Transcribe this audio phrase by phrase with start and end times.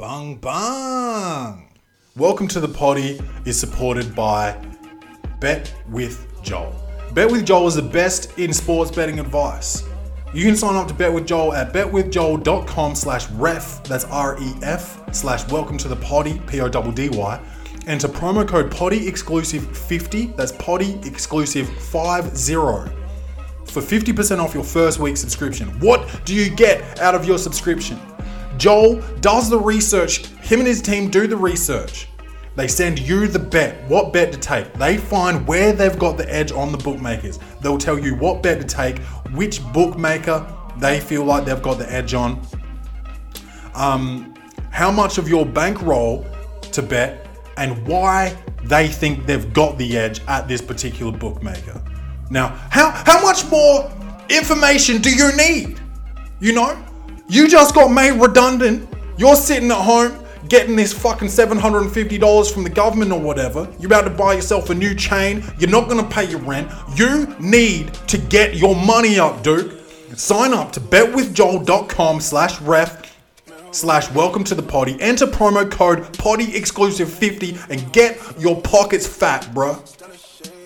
[0.00, 1.68] Bung bung.
[2.16, 4.56] Welcome to the poddy is supported by
[5.40, 6.74] Bet with Joel.
[7.12, 9.84] Bet with Joel is the best in sports betting advice.
[10.32, 15.46] You can sign up to Bet with Joel at betwithjoel.com slash ref, that's R-E-F, slash
[15.52, 17.40] welcome to the poddy, P-O-D-D-Y,
[17.86, 22.40] enter promo code poddy exclusive 50, that's poddy exclusive 50,
[23.66, 25.68] for 50% off your first week subscription.
[25.78, 28.00] What do you get out of your subscription?
[28.60, 32.08] Joel does the research, him and his team do the research.
[32.56, 34.70] They send you the bet, what bet to take.
[34.74, 37.38] They find where they've got the edge on the bookmakers.
[37.62, 38.98] They'll tell you what bet to take,
[39.32, 42.38] which bookmaker they feel like they've got the edge on,
[43.74, 44.34] um,
[44.70, 46.26] how much of your bankroll
[46.72, 51.82] to bet, and why they think they've got the edge at this particular bookmaker.
[52.28, 53.90] Now, how, how much more
[54.28, 55.80] information do you need?
[56.40, 56.84] You know?
[57.30, 58.92] You just got made redundant.
[59.16, 63.72] You're sitting at home getting this fucking $750 from the government or whatever.
[63.78, 65.44] You're about to buy yourself a new chain.
[65.56, 66.68] You're not gonna pay your rent.
[66.96, 69.78] You need to get your money up, dude.
[70.18, 73.16] Sign up to betwithjoel.com slash ref
[73.70, 75.00] slash welcome to the poddy.
[75.00, 79.78] Enter promo code poddy exclusive 50 and get your pockets fat, bruh.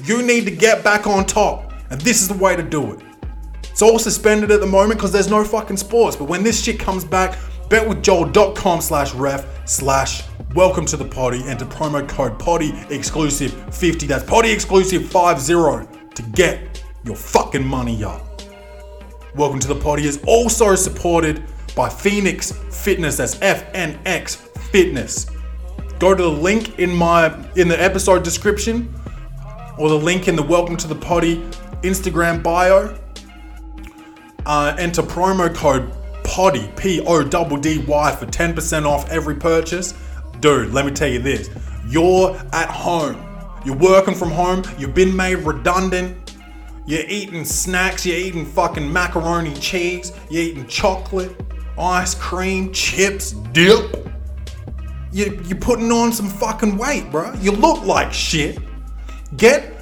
[0.09, 1.75] You need to get back on top.
[1.91, 3.01] And this is the way to do it.
[3.75, 6.15] It's all suspended at the moment because there's no fucking sports.
[6.15, 7.37] But when this shit comes back,
[7.71, 10.23] betwithjoel.com slash ref slash
[10.55, 11.43] welcome to the poddy.
[11.43, 14.07] Enter promo code poddy exclusive 50.
[14.07, 18.43] That's poddy exclusive 50 to get your fucking money up.
[19.35, 21.43] Welcome to the poddy is also supported
[21.75, 23.17] by Phoenix Fitness.
[23.17, 24.37] That's FNX
[24.71, 25.27] Fitness.
[25.99, 28.95] Go to the link in my in the episode description
[29.77, 31.39] or the link in the welcome to the potty
[31.83, 32.97] Instagram bio
[34.47, 35.91] uh, enter promo code
[36.25, 39.95] PODDY, P O D D Y, for 10% off every purchase.
[40.41, 41.51] Dude, let me tell you this
[41.87, 43.17] you're at home,
[43.65, 46.37] you're working from home, you've been made redundant,
[46.87, 51.35] you're eating snacks, you're eating fucking macaroni cheese, you're eating chocolate,
[51.79, 54.11] ice cream, chips, dip.
[55.13, 57.33] You, you're putting on some fucking weight, bro.
[57.35, 58.59] You look like shit.
[59.37, 59.74] Get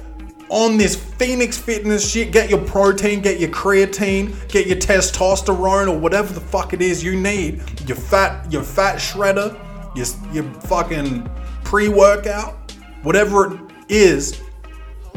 [0.53, 2.31] on this Phoenix Fitness shit.
[2.31, 7.03] Get your protein, get your creatine, get your testosterone or whatever the fuck it is
[7.03, 7.61] you need.
[7.87, 9.59] Your fat, your fat shredder,
[9.95, 11.29] your, your fucking
[11.63, 12.71] pre-workout,
[13.01, 13.59] whatever it
[13.89, 14.41] is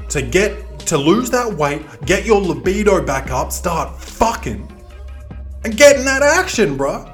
[0.09, 4.73] to get to lose that weight, get your libido back up, start fucking
[5.65, 7.13] and getting that action, bruh.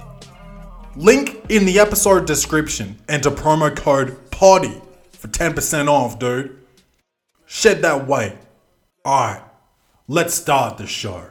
[0.95, 2.99] Link in the episode description.
[3.09, 6.62] Enter promo code PODDY for 10% off, dude.
[7.55, 8.33] Shed that weight.
[9.07, 9.43] Alright,
[10.09, 11.23] let's start the show.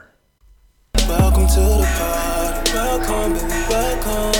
[0.96, 2.72] Welcome to the party.
[2.72, 4.32] Welcome, baby, welcome.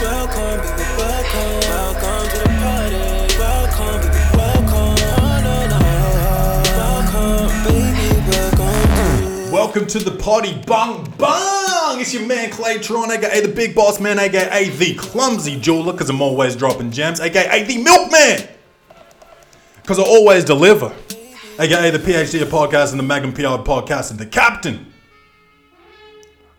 [0.00, 1.60] Welcome, baby, welcome.
[1.66, 3.02] Welcome to the party.
[3.40, 4.94] Welcome, baby, welcome.
[6.78, 12.00] Welcome, baby, welcome Welcome to the party, bung bung!
[12.00, 16.22] It's your man Claytron, aka the Big Boss Man, aka the Clumsy Jeweler, because I'm
[16.22, 18.53] always dropping gems, aka the Milkman!
[19.84, 20.94] Because I always deliver,
[21.58, 24.90] aka the PhD of podcast and the Magnum PR podcast and the Captain,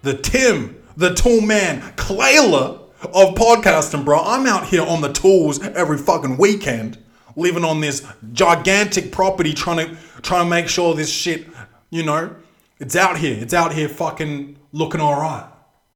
[0.03, 4.19] the Tim, the Tool Man, Clayla of podcasting, bro.
[4.19, 6.99] I'm out here on the tools every fucking weekend,
[7.35, 11.47] living on this gigantic property, trying to trying to make sure this shit,
[11.89, 12.35] you know,
[12.77, 13.41] it's out here.
[13.41, 15.49] It's out here, fucking looking all right.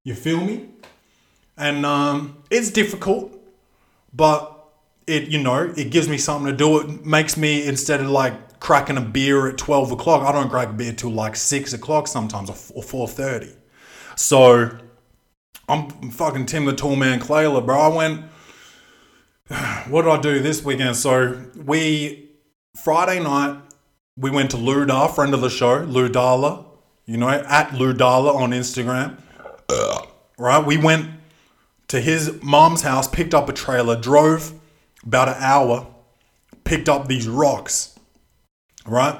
[0.03, 0.67] You feel me?
[1.55, 3.39] And um, it's difficult,
[4.15, 4.58] but
[5.09, 6.79] it you know it gives me something to do.
[6.79, 10.69] It makes me instead of like cracking a beer at twelve o'clock, I don't crack
[10.69, 13.51] a beer till like six o'clock sometimes or four thirty.
[14.15, 14.77] So
[15.67, 17.79] I'm fucking Tim the Tall Man Clayla, bro.
[17.79, 18.25] I went.
[19.89, 20.95] What did I do this weekend?
[20.95, 22.29] So we
[22.83, 23.59] Friday night
[24.15, 26.65] we went to Ludar, friend of the show, Ludala.
[27.05, 29.17] You know, at Ludala on Instagram.
[30.37, 31.09] Right, we went
[31.87, 34.53] to his mom's house, picked up a trailer, drove
[35.05, 35.87] about an hour,
[36.63, 37.97] picked up these rocks,
[38.85, 39.19] right?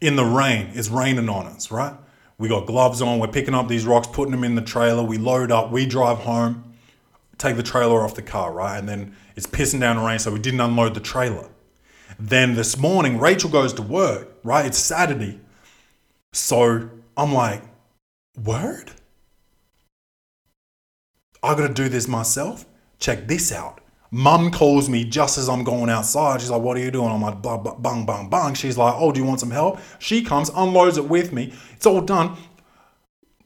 [0.00, 0.70] In the rain.
[0.74, 1.94] It's raining on us, right?
[2.38, 5.18] We got gloves on, we're picking up these rocks, putting them in the trailer, we
[5.18, 6.74] load up, we drive home,
[7.38, 8.78] take the trailer off the car, right?
[8.78, 11.48] And then it's pissing down the rain, so we didn't unload the trailer.
[12.18, 14.66] Then this morning, Rachel goes to work, right?
[14.66, 15.40] It's Saturday.
[16.32, 17.62] So I'm like,
[18.42, 18.92] word?
[21.42, 22.64] I gotta do this myself?
[22.98, 23.81] Check this out.
[24.12, 26.40] Mum calls me just as I'm going outside.
[26.40, 27.10] She's like, What are you doing?
[27.10, 28.54] I'm like, blah, bung, bung, bung.
[28.54, 29.80] She's like, Oh, do you want some help?
[29.98, 31.52] She comes, unloads it with me.
[31.72, 32.36] It's all done.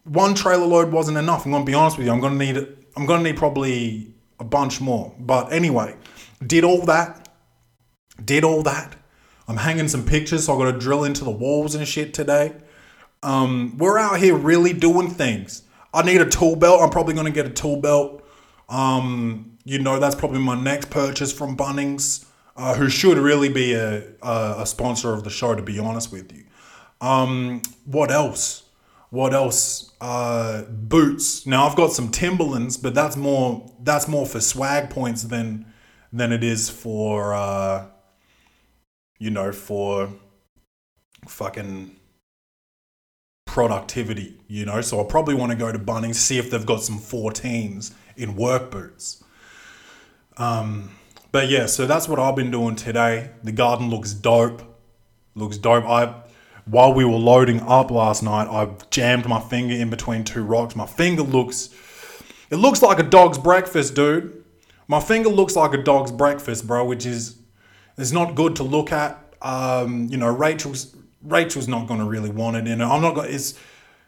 [0.05, 1.47] One trailer load wasn't enough.
[1.47, 2.13] I'm going to be honest with you.
[2.13, 5.15] I'm going to need I'm gonna need probably a bunch more.
[5.19, 5.97] But anyway,
[6.45, 7.29] did all that.
[8.25, 8.97] Did all that.
[9.47, 12.55] I'm hanging some pictures, so I gotta drill into the walls and shit today.
[13.23, 15.63] Um, we're out here really doing things.
[15.93, 16.81] I need a tool belt.
[16.81, 18.26] I'm probably gonna get a tool belt.
[18.69, 22.27] Um, you know, that's probably my next purchase from Bunnings,
[22.57, 26.13] uh, who should really be a, a, a sponsor of the show, to be honest
[26.13, 26.45] with you.
[27.01, 28.65] Um, what else?
[29.11, 29.93] What else?
[30.01, 31.47] Uh, boots.
[31.47, 35.67] Now I've got some Timberlands, but that's more that's more for swag points than
[36.13, 37.87] than it is for uh,
[39.19, 40.11] you know for
[41.29, 41.97] fucking
[43.47, 44.39] productivity.
[44.49, 46.99] You know, so I probably want to go to Bunnings see if they've got some
[46.99, 49.23] 14s in work boots.
[50.37, 50.91] Um,
[51.33, 53.31] but yeah, so that's what I've been doing today.
[53.43, 54.63] The garden looks dope.
[55.35, 55.85] Looks dope.
[55.85, 56.23] I
[56.67, 60.75] while we were loading up last night, I jammed my finger in between two rocks.
[60.75, 61.71] My finger looks
[62.51, 64.45] it looks like a dog's breakfast, dude.
[64.89, 67.39] My finger looks like a dog's breakfast, bro, which is
[67.97, 69.23] it's not good to look at.
[69.43, 72.81] Um, you know, Rachel's Rachel's not gonna really want it in.
[72.81, 73.55] I'm not gonna it's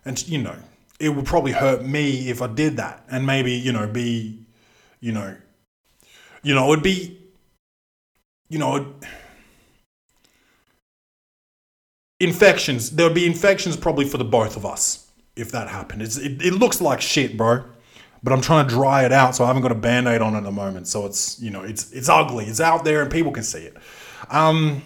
[0.04, 0.56] and you know,
[0.98, 3.04] it would probably hurt me if I did that.
[3.10, 4.46] And maybe, you know, be
[5.00, 5.36] you know
[6.42, 7.18] you know, it'd be
[8.48, 8.94] you know,
[12.20, 12.90] infections.
[12.90, 16.02] There would be infections probably for the both of us if that happened.
[16.02, 17.64] It's, it, it looks like shit, bro.
[18.22, 20.42] But I'm trying to dry it out, so I haven't got a band-aid on at
[20.42, 20.88] the moment.
[20.88, 22.46] So it's you know it's it's ugly.
[22.46, 23.76] It's out there and people can see it.
[24.28, 24.82] Um,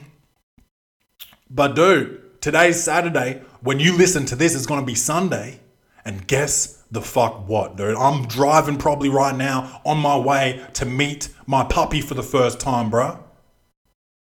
[1.48, 3.40] but dude, today's Saturday.
[3.62, 5.60] When you listen to this, it's gonna be Sunday.
[6.04, 7.96] And guess the fuck what, dude?
[7.96, 12.60] I'm driving probably right now on my way to meet my puppy for the first
[12.60, 13.22] time, bro.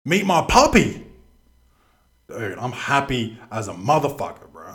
[0.05, 1.05] Meet my puppy.
[2.29, 4.73] Dude, I'm happy as a motherfucker, bro.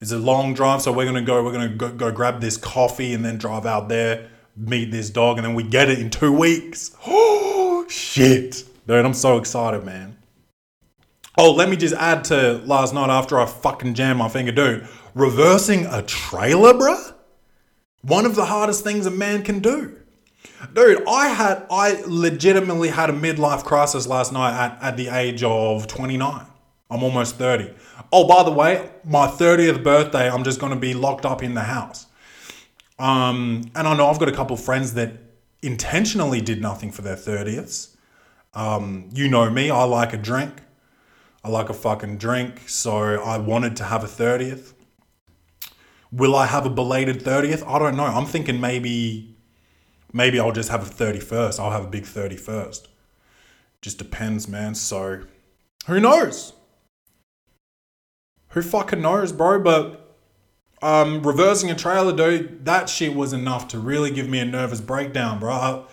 [0.00, 1.42] It's a long drive, so we're gonna go.
[1.42, 5.38] We're gonna go, go grab this coffee and then drive out there, meet this dog,
[5.38, 6.94] and then we get it in two weeks.
[7.06, 9.04] Oh shit, dude!
[9.04, 10.16] I'm so excited, man.
[11.38, 14.86] Oh, let me just add to last night after I fucking jammed my finger, dude.
[15.14, 17.14] Reversing a trailer, bruh?
[18.02, 19.98] One of the hardest things a man can do.
[20.74, 25.42] Dude, I had I legitimately had a midlife crisis last night at, at the age
[25.42, 26.46] of 29.
[26.90, 27.72] I'm almost 30.
[28.12, 31.62] Oh, by the way, my 30th birthday, I'm just gonna be locked up in the
[31.62, 32.06] house.
[32.98, 35.12] Um, and I know I've got a couple friends that
[35.62, 37.96] intentionally did nothing for their 30ths.
[38.54, 40.62] Um, you know me, I like a drink.
[41.44, 44.74] I like a fucking drink, so I wanted to have a 30th.
[46.12, 47.66] Will I have a belated 30th?
[47.66, 48.04] I don't know.
[48.04, 49.34] I'm thinking maybe
[50.12, 51.58] maybe I'll just have a 31st.
[51.58, 52.86] I'll have a big 31st.
[53.80, 54.74] Just depends, man.
[54.74, 55.22] So
[55.86, 56.52] who knows?
[58.50, 59.60] Who fucking knows, bro?
[59.60, 60.16] But
[60.82, 64.80] um, reversing a trailer, dude, that shit was enough to really give me a nervous
[64.80, 65.86] breakdown, bro.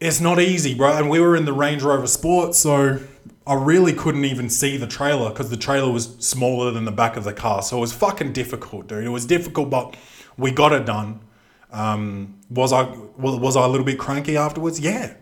[0.00, 0.96] It's not easy, bro.
[0.96, 3.00] And we were in the Range Rover Sport, so
[3.46, 7.16] I really couldn't even see the trailer because the trailer was smaller than the back
[7.16, 7.62] of the car.
[7.62, 9.04] So it was fucking difficult, dude.
[9.04, 9.96] It was difficult, but
[10.38, 11.20] we got it done.
[11.70, 12.82] Um, was I
[13.18, 14.80] was was I a little bit cranky afterwards?
[14.80, 15.14] Yeah,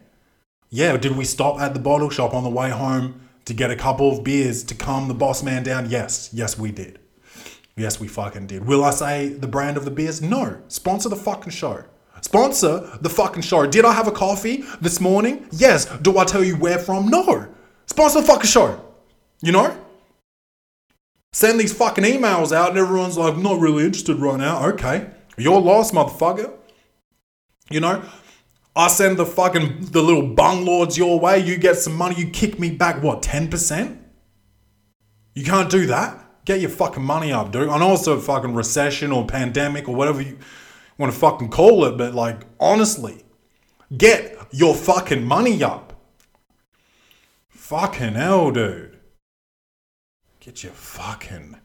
[0.71, 0.97] yeah.
[0.97, 4.13] Did we stop at the bottle shop on the way home to get a couple
[4.13, 5.91] of beers to calm the boss man down?
[5.91, 7.01] Yes, yes, we did.
[7.75, 8.67] Yes, we fucking did.
[8.67, 10.21] Will I say the brand of the beers?
[10.21, 10.61] No.
[10.69, 11.85] Sponsor the fucking show.
[12.21, 13.67] Sponsor the fucking show.
[13.67, 15.49] Did I have a coffee this morning?
[15.51, 15.87] Yes.
[16.03, 17.09] Do I tell you where from?
[17.09, 17.49] No.
[17.87, 18.81] Sponsor the fucking show.
[19.41, 19.77] You know?
[21.33, 24.69] Send these fucking emails out and everyone's like, not really interested right now.
[24.71, 25.11] Okay.
[25.37, 26.53] You're lost, motherfucker.
[27.71, 28.03] You know?
[28.75, 32.31] I send the fucking the little bung lords your way, you get some money, you
[32.31, 33.99] kick me back what, 10%?
[35.35, 36.19] You can't do that.
[36.45, 37.69] Get your fucking money up, dude.
[37.69, 40.39] I know it's a fucking recession or pandemic or whatever you
[40.99, 43.25] want to fucking call it, but like, honestly,
[43.97, 45.92] get your fucking money up.
[47.73, 48.99] Fucking hell, dude.
[50.41, 51.57] Get your fucking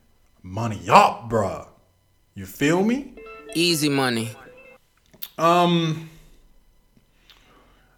[0.42, 1.68] money up, bruh.
[2.34, 3.16] You feel me?
[3.54, 4.30] Easy money.
[5.38, 6.10] Um,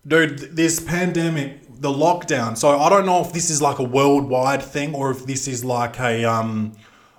[0.08, 2.58] dude, this pandemic, the lockdown.
[2.58, 5.64] So I don't know if this is like a worldwide thing or if this is
[5.64, 6.72] like a um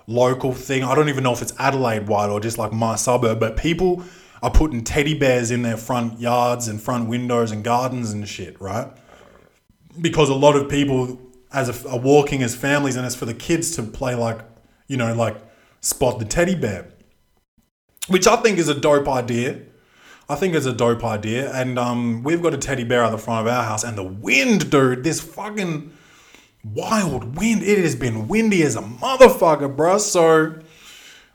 [0.07, 0.83] local thing.
[0.83, 3.39] I don't even know if it's Adelaide wide or just like my suburb.
[3.39, 4.03] But people
[4.43, 8.59] are putting teddy bears in their front yards and front windows and gardens and shit,
[8.59, 8.91] right?
[9.99, 11.19] Because a lot of people
[11.51, 14.39] as a, are walking as families and it's for the kids to play like
[14.87, 15.35] you know like
[15.81, 16.87] spot the teddy bear
[18.07, 19.59] which I think is a dope idea.
[20.29, 21.51] I think it's a dope idea.
[21.53, 24.03] And um, we've got a teddy bear at the front of our house, and the
[24.03, 25.91] wind, dude, this fucking
[26.63, 27.63] wild wind.
[27.63, 29.99] It has been windy as a motherfucker, bruh.
[29.99, 30.59] So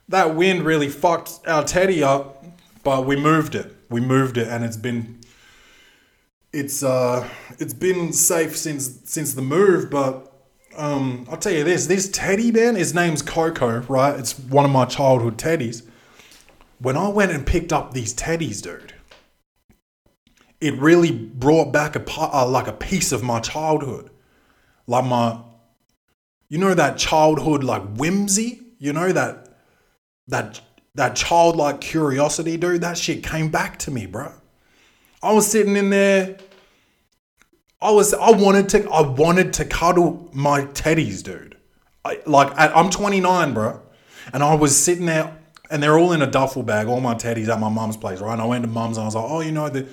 [0.08, 2.44] that wind really fucked our teddy up.
[2.82, 3.74] but we moved it.
[3.90, 5.20] We moved it, and it's been
[6.56, 9.90] it's uh it's been safe since since the move.
[9.90, 10.32] But
[10.76, 14.18] um, I'll tell you this: this teddy man, his name's Coco, right?
[14.18, 15.86] It's one of my childhood teddies.
[16.78, 18.94] When I went and picked up these teddies, dude,
[20.60, 24.10] it really brought back a uh, like a piece of my childhood,
[24.86, 25.40] like my,
[26.48, 29.48] you know, that childhood like whimsy, you know that
[30.28, 30.60] that
[30.94, 32.80] that childlike curiosity, dude.
[32.80, 34.32] That shit came back to me, bro.
[35.22, 36.38] I was sitting in there.
[37.86, 41.56] I was I wanted to I wanted to cuddle my teddies, dude.
[42.04, 43.80] I, like at, I'm 29, bro,
[44.32, 45.38] and I was sitting there,
[45.70, 48.32] and they're all in a duffel bag, all my teddies at my mum's place, right?
[48.32, 49.86] And I went to mum's and I was like, oh, you know the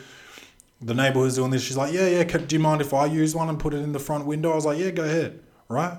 [0.82, 1.62] the neighborhood's doing this.
[1.62, 2.24] She's like, yeah, yeah.
[2.24, 4.52] Do you mind if I use one and put it in the front window?
[4.52, 5.96] I was like, yeah, go ahead, right?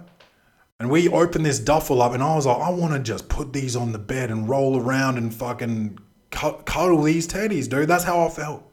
[0.81, 3.53] And we opened this duffel up, and I was like, I want to just put
[3.53, 6.01] these on the bed and roll around and fucking
[6.33, 7.87] cuddle these teddies, dude.
[7.87, 8.69] That's how I felt.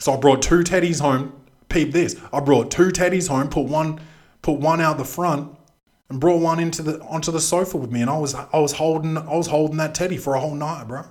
[0.00, 1.43] So I brought two teddies home.
[1.74, 2.16] Peep this.
[2.32, 4.00] I brought two teddies home, put one
[4.42, 5.56] put one out the front,
[6.08, 8.00] and brought one into the onto the sofa with me.
[8.00, 10.86] And I was I was holding I was holding that teddy for a whole night,
[10.86, 11.04] bro.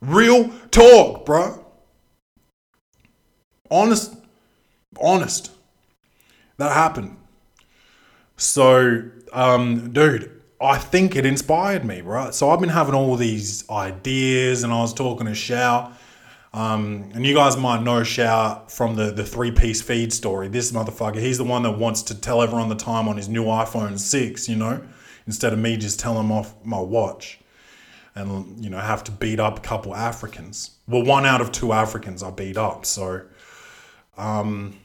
[0.00, 1.64] Real talk, bro.
[3.70, 4.14] Honest
[5.00, 5.50] honest.
[6.58, 7.16] That happened.
[8.36, 12.34] So, um, dude, I think it inspired me, right?
[12.34, 15.92] So I've been having all these ideas, and I was talking to Shao,
[16.52, 20.48] um, and you guys might know Shao from the the three piece feed story.
[20.48, 23.44] This motherfucker, he's the one that wants to tell everyone the time on his new
[23.44, 24.84] iPhone six, you know,
[25.26, 27.40] instead of me just telling him off my watch,
[28.14, 30.72] and you know have to beat up a couple Africans.
[30.88, 33.22] Well, one out of two Africans I beat up, so.
[34.16, 34.78] Um,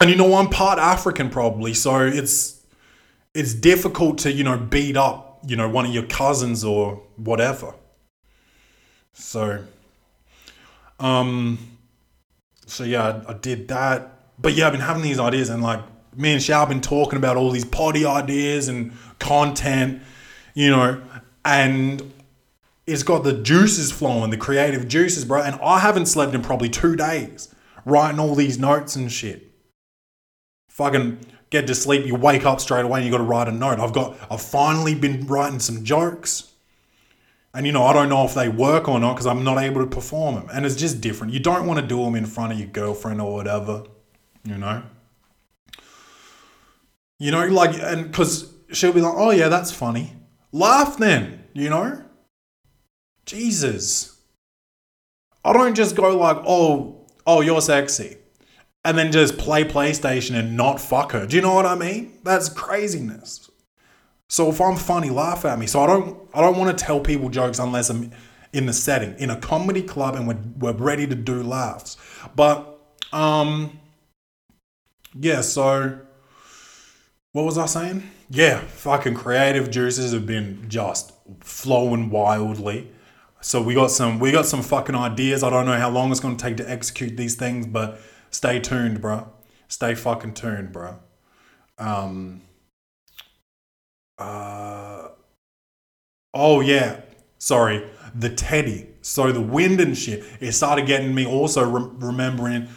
[0.00, 2.62] and you know I'm part African probably, so it's
[3.32, 7.74] it's difficult to you know beat up you know one of your cousins or whatever.
[9.12, 9.64] So,
[11.04, 11.58] um,
[12.66, 14.10] so yeah, I, I did that.
[14.38, 15.80] But yeah, I've been having these ideas, and like
[16.16, 20.02] me and Shao have been talking about all these poddy ideas and content,
[20.54, 21.02] you know,
[21.44, 22.12] and
[22.86, 25.42] it's got the juices flowing, the creative juices, bro.
[25.42, 29.54] And I haven't slept in probably two days writing all these notes and shit
[30.74, 31.20] fucking
[31.50, 33.78] get to sleep, you wake up straight away and you got to write a note.
[33.78, 36.52] I've got, I've finally been writing some jokes.
[37.54, 39.80] And you know, I don't know if they work or not because I'm not able
[39.80, 40.48] to perform them.
[40.52, 41.32] And it's just different.
[41.32, 43.84] You don't want to do them in front of your girlfriend or whatever,
[44.44, 44.82] you know?
[47.20, 50.14] You know, like, and because she'll be like, oh yeah, that's funny.
[50.50, 52.04] Laugh then, you know?
[53.24, 54.20] Jesus.
[55.44, 58.16] I don't just go like, oh, oh, you're sexy
[58.84, 61.26] and then just play PlayStation and not fuck her.
[61.26, 62.18] Do you know what I mean?
[62.22, 63.50] That's craziness.
[64.28, 65.66] So if I'm funny, laugh at me.
[65.66, 68.10] So I don't I don't want to tell people jokes unless I'm
[68.52, 71.96] in the setting in a comedy club and we're, we're ready to do laughs.
[72.34, 72.78] But
[73.12, 73.78] um
[75.14, 76.00] yeah, so
[77.32, 78.10] what was I saying?
[78.30, 82.90] Yeah, fucking creative juices have been just flowing wildly.
[83.40, 85.42] So we got some we got some fucking ideas.
[85.42, 88.00] I don't know how long it's to take to execute these things, but
[88.30, 89.30] stay tuned, bro.
[89.68, 90.98] Stay fucking tuned, bro.
[91.78, 92.42] Um.
[94.18, 95.08] Uh.
[96.32, 97.00] Oh yeah.
[97.38, 98.88] Sorry, the teddy.
[99.02, 100.24] So the wind and shit.
[100.40, 102.68] It started getting me also re- remembering.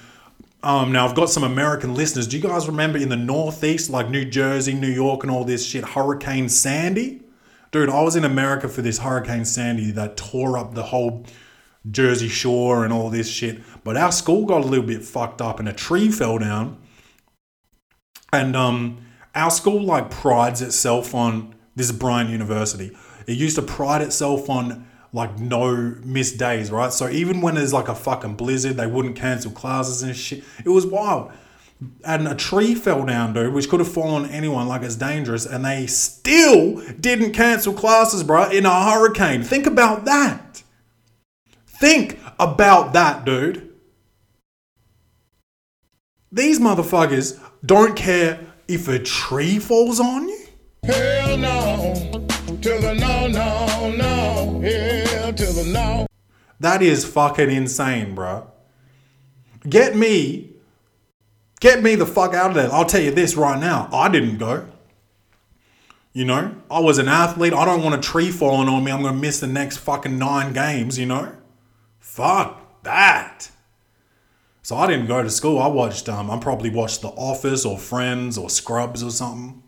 [0.61, 2.27] Um, now I've got some American listeners.
[2.27, 5.65] Do you guys remember in the Northeast, like New Jersey, New York, and all this
[5.65, 7.21] shit, Hurricane Sandy?
[7.71, 11.25] Dude, I was in America for this Hurricane Sandy that tore up the whole
[11.89, 13.61] Jersey Shore and all this shit.
[13.83, 16.77] But our school got a little bit fucked up and a tree fell down.
[18.33, 18.97] And um,
[19.37, 22.91] our school like prides itself on this is University.
[23.27, 26.91] It used to pride itself on like no missed days, right?
[26.91, 30.43] So even when there's like a fucking blizzard, they wouldn't cancel classes and shit.
[30.65, 31.31] It was wild.
[32.03, 35.63] And a tree fell down, dude, which could have fallen anyone, like it's dangerous, and
[35.63, 39.43] they still didn't cancel classes, bro, in a hurricane.
[39.43, 40.63] Think about that.
[41.67, 43.71] Think about that, dude.
[46.31, 50.45] These motherfuckers don't care if a tree falls on you.
[50.83, 51.93] Hell no,
[52.61, 56.07] to the no, no, no, hell to the no.
[56.59, 58.49] That is fucking insane, bro.
[59.67, 60.53] Get me,
[61.59, 62.71] get me the fuck out of there.
[62.71, 63.89] I'll tell you this right now.
[63.91, 64.67] I didn't go.
[66.13, 67.53] You know, I was an athlete.
[67.53, 68.91] I don't want a tree falling on me.
[68.91, 71.35] I'm going to miss the next fucking nine games, you know?
[71.99, 73.51] Fuck that.
[74.67, 75.59] So I didn't go to school.
[75.59, 79.63] I watched, um, I probably watched The Office or Friends or Scrubs or something.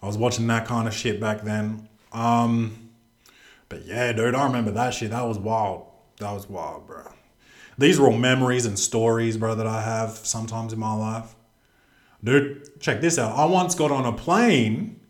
[0.00, 1.88] I was watching that kind of shit back then.
[2.12, 2.90] Um,
[3.68, 5.10] But yeah, dude, I remember that shit.
[5.10, 5.86] That was wild.
[6.20, 7.12] That was wild, bro.
[7.76, 11.34] These are all memories and stories, bro, that I have sometimes in my life.
[12.22, 13.36] Dude, check this out.
[13.36, 15.00] I once got on a plane.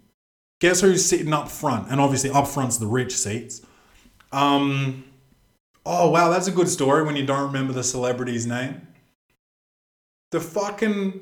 [0.60, 1.90] Guess who's sitting up front?
[1.90, 3.60] And obviously, up front's the rich seats.
[4.32, 5.04] Um,
[5.84, 8.80] oh wow, that's a good story when you don't remember the celebrity's name.
[10.32, 11.20] The fucking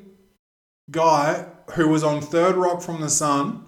[0.91, 3.63] guy who was on Third Rock from the Sun,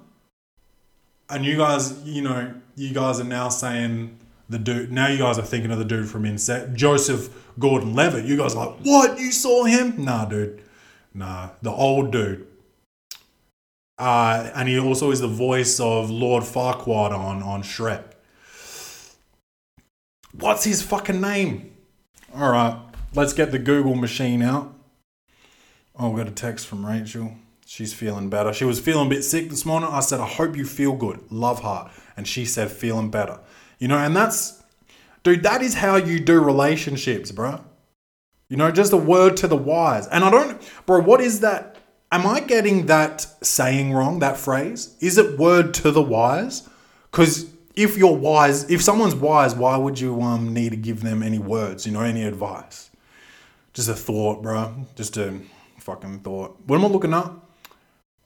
[1.30, 4.18] and you guys, you know, you guys are now saying
[4.50, 4.92] the dude.
[4.92, 7.30] Now you guys are thinking of the dude from Insect, Joseph
[7.60, 8.26] Gordon-Levitt.
[8.26, 9.20] You guys are like, what?
[9.20, 10.04] You saw him?
[10.04, 10.62] Nah, dude.
[11.14, 12.48] Nah, the old dude.
[13.98, 18.04] Uh, and he also is the voice of Lord Farquaad on on Shrek.
[20.34, 21.76] What's his fucking name?
[22.36, 22.80] All right,
[23.16, 24.77] let's get the Google machine out.
[26.00, 27.32] Oh, we got a text from Rachel.
[27.66, 28.54] She's feeling better.
[28.54, 29.90] She was feeling a bit sick this morning.
[29.92, 31.20] I said, I hope you feel good.
[31.32, 31.92] Love heart.
[32.16, 33.40] And she said, feeling better.
[33.80, 34.64] You know, and that's,
[35.24, 37.64] dude, that is how you do relationships, bro.
[38.48, 40.08] You know, just a word to the wise.
[40.08, 41.78] And I don't, bro, what is that?
[42.12, 44.96] Am I getting that saying wrong, that phrase?
[45.02, 46.70] Is it word to the wise?
[47.12, 51.22] Because if you're wise, if someone's wise, why would you um need to give them
[51.22, 52.90] any words, you know, any advice?
[53.74, 54.86] Just a thought, bro.
[54.96, 55.40] Just a
[55.88, 56.60] fucking thought.
[56.66, 57.50] What am I looking up?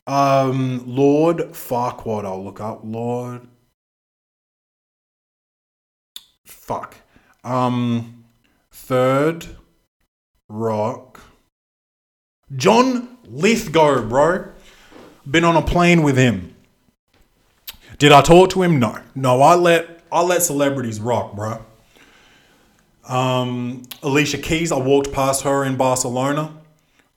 [0.08, 2.82] Um, Lord Farquaad, I'll look up.
[2.84, 3.48] Lord.
[6.44, 6.96] Fuck.
[7.44, 8.26] Um,
[8.72, 9.46] third
[10.50, 11.22] rock.
[12.56, 14.52] John Lithgow, bro.
[15.30, 16.56] Been on a plane with him.
[18.00, 18.80] Did I talk to him?
[18.80, 19.00] No.
[19.14, 21.64] No, I let I let celebrities rock, bro.
[23.08, 26.61] Um, Alicia Keys, I walked past her in Barcelona.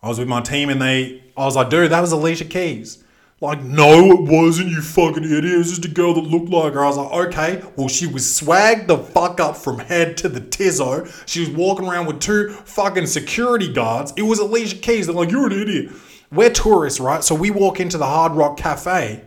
[0.04, 3.02] I was with my team and they I was like, dude, that was Alicia Keys.
[3.40, 5.44] Like, no, it wasn't, you fucking idiot.
[5.44, 6.84] It was just a girl that looked like her.
[6.84, 7.62] I was like, okay.
[7.76, 11.10] Well, she was swagged the fuck up from head to the tizzo.
[11.26, 14.12] She was walking around with two fucking security guards.
[14.16, 15.06] It was Alicia Keys.
[15.06, 15.92] They're like, you're an idiot.
[16.30, 17.24] We're tourists, right?
[17.24, 19.22] So we walk into the Hard Rock Cafe.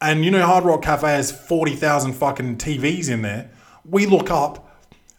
[0.00, 3.50] And you know, Hard Rock Cafe has 40,000 fucking TVs in there.
[3.84, 4.70] We look up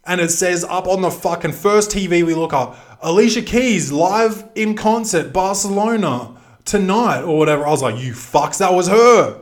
[0.06, 4.48] and it says up on the fucking first TV we look up, Alicia Keys live
[4.54, 7.66] in concert, Barcelona tonight or whatever.
[7.66, 9.42] I was like, you fucks, that was her.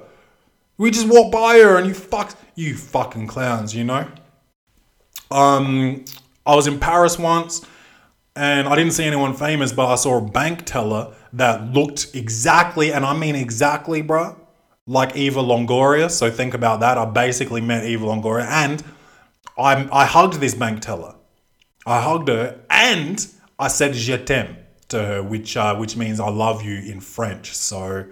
[0.78, 4.08] We just walked by her and you fucks, you fucking clowns, you know?
[5.30, 6.06] Um,
[6.46, 7.66] I was in Paris once
[8.36, 12.94] and I didn't see anyone famous, but I saw a bank teller that looked exactly,
[12.94, 14.36] and I mean exactly, bruh,
[14.88, 16.10] like Eva Longoria.
[16.10, 16.98] So think about that.
[16.98, 18.82] I basically met Eva Longoria and
[19.58, 21.16] I, I hugged this bank teller.
[21.86, 23.28] I hugged her and
[23.60, 24.56] I said je t'aime
[24.88, 27.54] to her, which uh, which means I love you in French.
[27.56, 28.06] So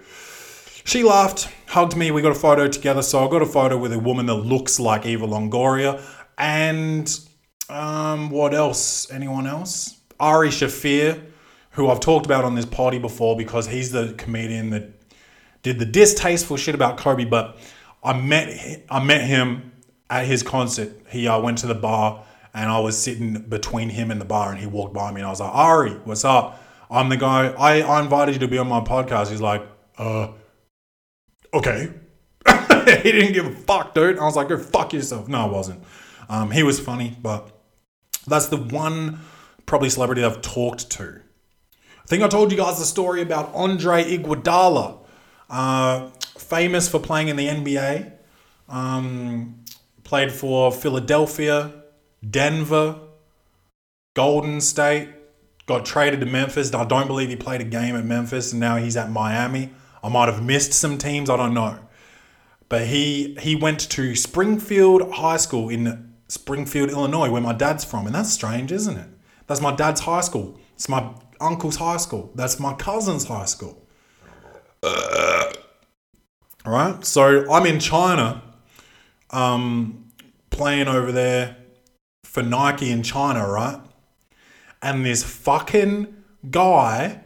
[0.84, 2.10] she laughed, hugged me.
[2.10, 3.02] We got a photo together.
[3.02, 6.02] So I got a photo with a woman that looks like Eva Longoria.
[6.36, 7.18] And
[7.68, 9.10] um, what else?
[9.10, 9.98] Anyone else?
[10.20, 11.22] Ari Shaffir,
[11.72, 14.90] who I've talked about on this party before because he's the comedian that
[15.62, 17.24] did the distasteful shit about Kobe.
[17.24, 17.58] But
[18.04, 19.72] I met I met him
[20.10, 20.92] at his concert.
[21.08, 24.50] He uh, went to the bar and I was sitting between him and the bar
[24.50, 26.62] and he walked by me and I was like, Ari, what's up?
[26.90, 29.30] I'm the guy, I, I invited you to be on my podcast.
[29.30, 29.66] He's like,
[29.98, 30.32] uh,
[31.52, 31.90] okay.
[32.48, 34.18] he didn't give a fuck, dude.
[34.18, 35.28] I was like, go fuck yourself.
[35.28, 35.82] No, I wasn't.
[36.28, 37.50] Um, he was funny, but
[38.26, 39.20] that's the one
[39.66, 41.20] probably celebrity I've talked to.
[41.82, 44.98] I think I told you guys the story about Andre Iguodala,
[45.50, 46.08] uh,
[46.38, 48.12] famous for playing in the NBA.
[48.68, 49.64] Um,
[50.04, 51.77] played for Philadelphia,
[52.28, 52.98] Denver,
[54.14, 55.08] Golden State,
[55.66, 56.72] got traded to Memphis.
[56.74, 59.70] I don't believe he played a game at Memphis, and now he's at Miami.
[60.02, 61.78] I might have missed some teams, I don't know.
[62.68, 68.06] But he he went to Springfield High School in Springfield, Illinois, where my dad's from,
[68.06, 69.08] and that's strange, isn't it?
[69.46, 70.58] That's my dad's high school.
[70.74, 72.30] It's my uncle's high school.
[72.34, 73.86] That's my cousin's high school.
[74.82, 78.42] All right, so I'm in China,
[79.30, 80.10] um,
[80.50, 81.56] playing over there
[82.28, 83.80] for Nike in China, right?
[84.82, 86.14] And this fucking
[86.50, 87.22] guy,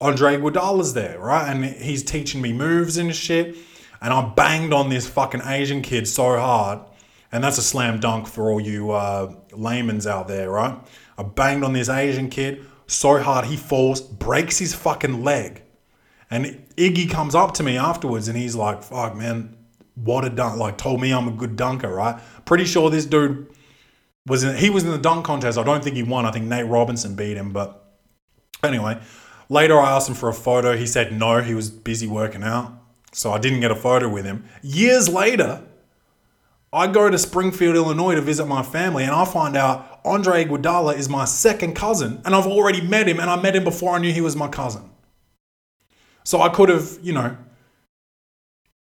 [0.00, 1.48] Andre Iguodala's there, right?
[1.48, 3.56] And he's teaching me moves and shit.
[4.00, 6.80] And I banged on this fucking Asian kid so hard.
[7.30, 10.76] And that's a slam dunk for all you uh, layman's out there, right?
[11.16, 15.62] I banged on this Asian kid so hard he falls, breaks his fucking leg.
[16.30, 19.56] And Iggy comes up to me afterwards and he's like, fuck, man,
[19.94, 20.58] what a dunk.
[20.58, 22.20] Like, told me I'm a good dunker, right?
[22.44, 23.48] Pretty sure this dude
[24.26, 25.58] was in, he was in the dunk contest.
[25.58, 26.26] I don't think he won.
[26.26, 27.52] I think Nate Robinson beat him.
[27.52, 27.84] But
[28.62, 29.00] anyway,
[29.48, 30.76] later I asked him for a photo.
[30.76, 32.72] He said no, he was busy working out.
[33.12, 34.44] So I didn't get a photo with him.
[34.62, 35.62] Years later,
[36.72, 40.96] I go to Springfield, Illinois to visit my family, and I find out Andre Iguodala
[40.96, 43.98] is my second cousin, and I've already met him, and I met him before I
[43.98, 44.88] knew he was my cousin.
[46.24, 47.36] So I could have, you know,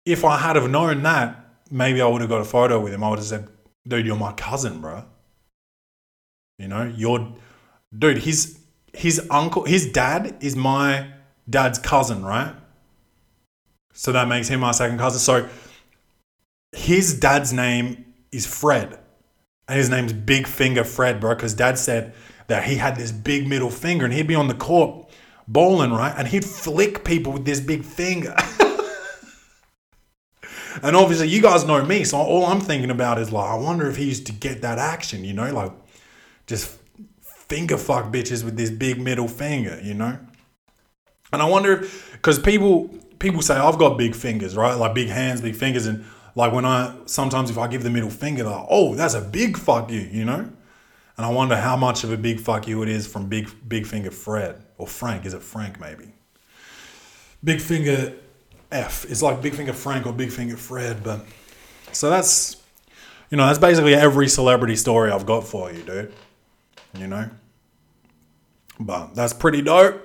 [0.05, 3.03] if I had have known that, maybe I would have got a photo with him.
[3.03, 3.49] I would have said,
[3.87, 5.05] "Dude, you're my cousin, bro.
[6.59, 7.35] You know, you're,
[7.97, 8.19] dude.
[8.19, 8.59] His
[8.93, 11.13] his uncle, his dad is my
[11.49, 12.55] dad's cousin, right?
[13.93, 15.21] So that makes him my second cousin.
[15.21, 15.49] So
[16.73, 18.99] his dad's name is Fred.
[19.69, 22.15] And his name's Big Finger Fred, bro, because dad said
[22.47, 25.09] that he had this big middle finger and he'd be on the court
[25.47, 26.15] bowling, right?
[26.17, 28.35] And he'd flick people with this big finger.
[30.83, 33.89] and obviously, you guys know me, so all I'm thinking about is like, I wonder
[33.89, 35.73] if he used to get that action, you know, like
[36.49, 36.79] just
[37.23, 40.19] finger fuck bitches with this big middle finger, you know?
[41.33, 44.75] And I wonder if, because people people say I've got big fingers, right?
[44.75, 48.11] Like big hands, big fingers, and like when I sometimes if I give the middle
[48.11, 50.51] finger, they're like, oh, that's a big fuck you, you know?
[51.17, 53.87] And I wonder how much of a big fuck you it is from Big Big
[53.87, 55.27] Finger Fred or Frank.
[55.27, 56.13] Is it Frank maybe?
[57.45, 58.15] Big Finger
[58.73, 59.05] F.
[59.09, 61.27] It's like Big Finger Frank or Big Finger Fred, but
[61.93, 62.57] so that's
[63.31, 66.13] you know that's basically every celebrity story I've got for you, dude.
[66.95, 67.31] You know,
[68.81, 70.03] but that's pretty dope.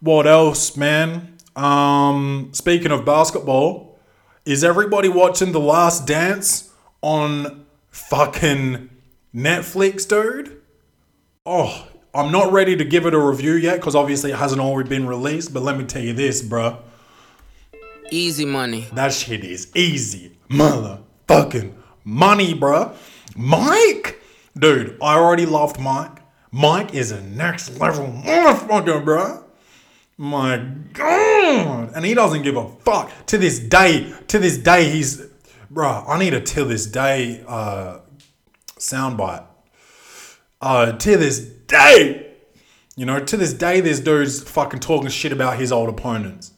[0.00, 1.36] What else, man?
[1.56, 3.98] Um, speaking of basketball,
[4.44, 8.90] is everybody watching The Last Dance on fucking
[9.34, 10.60] Netflix, dude?
[11.44, 14.88] Oh, I'm not ready to give it a review yet because obviously it hasn't already
[14.88, 15.52] been released.
[15.52, 16.78] But let me tell you this, bruh.
[18.10, 18.86] Easy money.
[18.92, 20.36] That shit is easy.
[20.48, 22.94] Motherfucking money, bruh.
[23.36, 24.20] Mike?
[24.58, 26.22] Dude, I already loved Mike.
[26.50, 29.44] Mike is a next level motherfucker, bro.
[30.16, 30.58] My
[30.92, 31.92] God.
[31.94, 33.10] And he doesn't give a fuck.
[33.26, 35.22] To this day, to this day, he's,
[35.70, 38.00] Bro, I need a till this day uh,
[38.78, 39.46] soundbite.
[40.60, 42.32] Uh, to this day,
[42.96, 46.52] you know, to this day, this dude's fucking talking shit about his old opponents.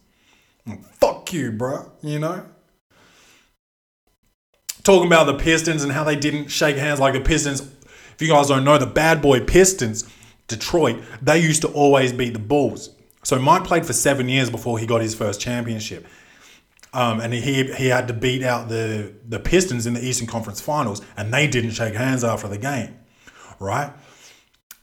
[0.93, 1.93] Fuck you, bro.
[2.03, 2.47] you know?
[4.85, 7.69] Talking about the Pistons and how they didn't shake hands like the Pistons.
[8.21, 10.07] If you guys don't know, the bad boy Pistons,
[10.47, 12.91] Detroit, they used to always beat the Bulls.
[13.23, 16.07] So Mike played for seven years before he got his first championship.
[16.93, 20.61] Um, and he he had to beat out the the Pistons in the Eastern Conference
[20.61, 22.99] Finals, and they didn't shake hands after the game,
[23.59, 23.91] right?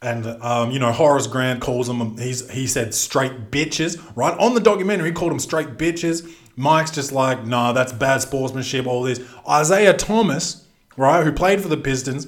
[0.02, 4.36] And um, you know Horace Grant calls him he's he said straight bitches, right?
[4.39, 6.28] On the documentary, he called him straight bitches.
[6.56, 8.88] Mike's just like, nah, that's bad sportsmanship.
[8.88, 12.26] All this Isiah Thomas, right, who played for the Pistons,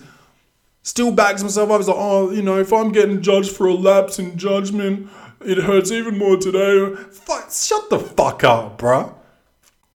[0.89, 1.79] still backs himself up.
[1.79, 5.07] He's like, oh, you know, if I'm getting judged for a lapse in judgment,
[5.39, 6.95] it hurts even more today.
[7.11, 9.13] Fuck, shut the fuck up, bruh.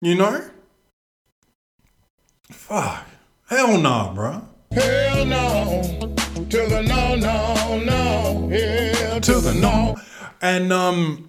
[0.00, 0.48] You know?
[2.50, 3.07] Fuck.
[3.48, 4.44] Hell no, bruh.
[4.72, 6.14] Hell no.
[6.50, 8.48] To the no, no, no.
[8.48, 9.96] Hell to the no.
[10.40, 11.28] And um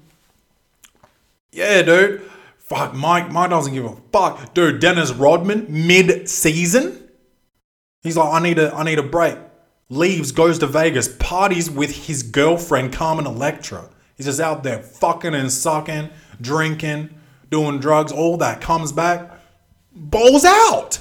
[1.52, 2.22] Yeah, dude.
[2.60, 4.54] Fuck, Mike, Mike doesn't give a fuck.
[4.54, 7.10] Dude, Dennis Rodman, mid-season.
[8.02, 9.38] He's like, I need a I need a break.
[9.90, 13.90] Leaves, goes to Vegas, parties with his girlfriend, Carmen Electra.
[14.18, 16.10] He's just out there fucking and sucking,
[16.42, 17.14] drinking,
[17.52, 18.62] doing drugs, all that.
[18.62, 19.32] Comes back,
[19.94, 21.00] bowls out.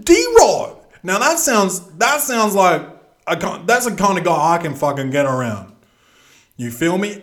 [0.00, 0.78] D Rod.
[1.02, 2.82] Now that sounds that sounds like
[3.26, 5.74] a, that's the kind of guy I can fucking get around.
[6.56, 7.22] You feel me?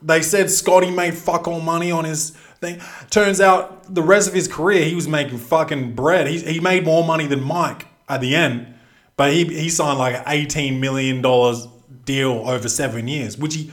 [0.00, 2.30] They said Scottie made fuck all money on his
[2.60, 2.80] thing.
[3.10, 6.28] Turns out the rest of his career he was making fucking bread.
[6.28, 8.74] He, he made more money than Mike at the end,
[9.16, 11.66] but he he signed like an eighteen million dollars
[12.04, 13.70] deal over seven years, which he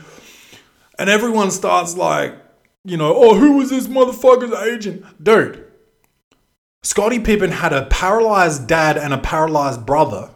[0.97, 2.35] and everyone starts like,
[2.83, 5.65] you know, oh who was this motherfucker's agent, dude?
[6.83, 10.29] Scottie Pippen had a paralyzed dad and a paralyzed brother.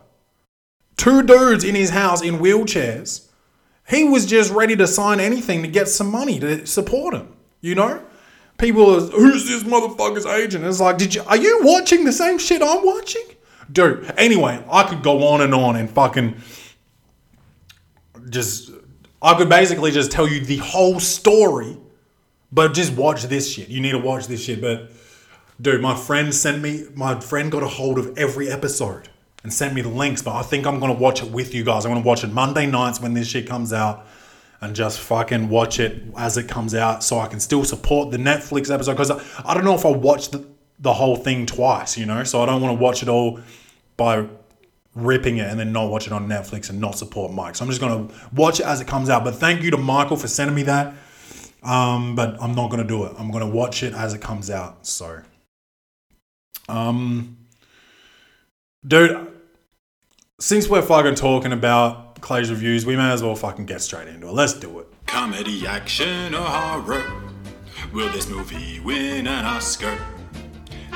[0.98, 3.28] Two dudes in his house in wheelchairs.
[3.88, 7.36] He was just ready to sign anything to get some money to support him.
[7.62, 8.04] You know?
[8.58, 10.66] People are, who's this motherfucker's agent?
[10.66, 13.24] It's like, did you are you watching the same shit I'm watching?
[13.72, 16.36] Dude, anyway, I could go on and on and fucking
[18.30, 18.72] just
[19.22, 21.78] I could basically just tell you the whole story,
[22.52, 23.70] but just watch this shit.
[23.70, 24.62] You need to watch this shit.
[24.62, 24.92] But
[25.60, 29.10] dude, my friend sent me my friend got a hold of every episode
[29.44, 31.86] and sent me the links, but I think I'm gonna watch it with you guys.
[31.86, 34.06] I'm gonna watch it Monday nights when this shit comes out
[34.62, 38.18] and just fucking watch it as it comes out so I can still support the
[38.18, 40.46] Netflix episode because I, I don't know if I watched the,
[40.80, 43.40] the whole thing twice, you know, so I don't want to watch it all
[43.98, 44.28] by
[44.96, 47.56] ripping it and then not watch it on Netflix and not support Mike.
[47.56, 49.24] So I'm just gonna watch it as it comes out.
[49.24, 50.94] But thank you to Michael for sending me that.
[51.64, 53.14] Um, but I'm not gonna do it.
[53.18, 54.86] I'm gonna watch it as it comes out.
[54.88, 55.22] So
[56.68, 57.38] Um,
[58.86, 59.28] dude,
[60.40, 64.28] since we're fucking talking about Clay's reviews, we may as well fucking get straight into
[64.28, 64.34] it.
[64.34, 64.88] Let's do it.
[65.08, 67.12] Comedy, action, or horror?
[67.92, 69.98] Will this movie win an Oscar?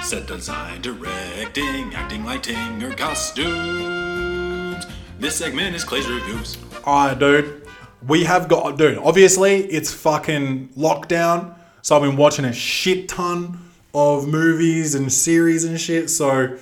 [0.03, 4.85] Set design, directing, acting, lighting, or costumes?
[5.17, 6.57] This segment is Clay's Reviews.
[6.85, 7.65] Alright, dude.
[8.05, 11.55] We have got, dude, obviously it's fucking lockdown.
[11.83, 13.57] So I've been watching a shit ton
[13.93, 16.09] of movies and series and shit.
[16.09, 16.57] So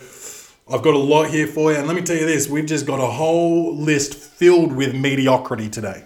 [0.71, 1.79] I've got a lot here for you.
[1.79, 5.67] And let me tell you this we've just got a whole list filled with mediocrity
[5.67, 6.05] today.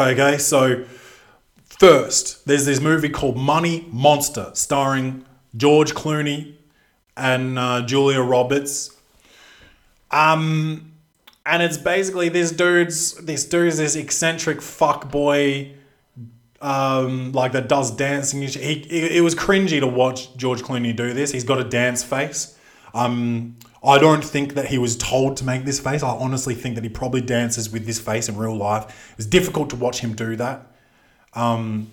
[0.00, 0.86] Okay, so
[1.66, 6.54] first, there's this movie called Money Monster starring George Clooney
[7.16, 8.96] and uh, Julia Roberts.
[10.10, 10.92] Um,
[11.48, 15.72] and it's basically this dude's this dude's this eccentric fuck boy
[16.60, 21.14] um like that does dancing he it, it was cringy to watch George Clooney do
[21.14, 21.32] this.
[21.32, 22.56] He's got a dance face.
[22.92, 26.02] Um I don't think that he was told to make this face.
[26.02, 29.10] I honestly think that he probably dances with this face in real life.
[29.12, 30.66] It was difficult to watch him do that.
[31.34, 31.90] Um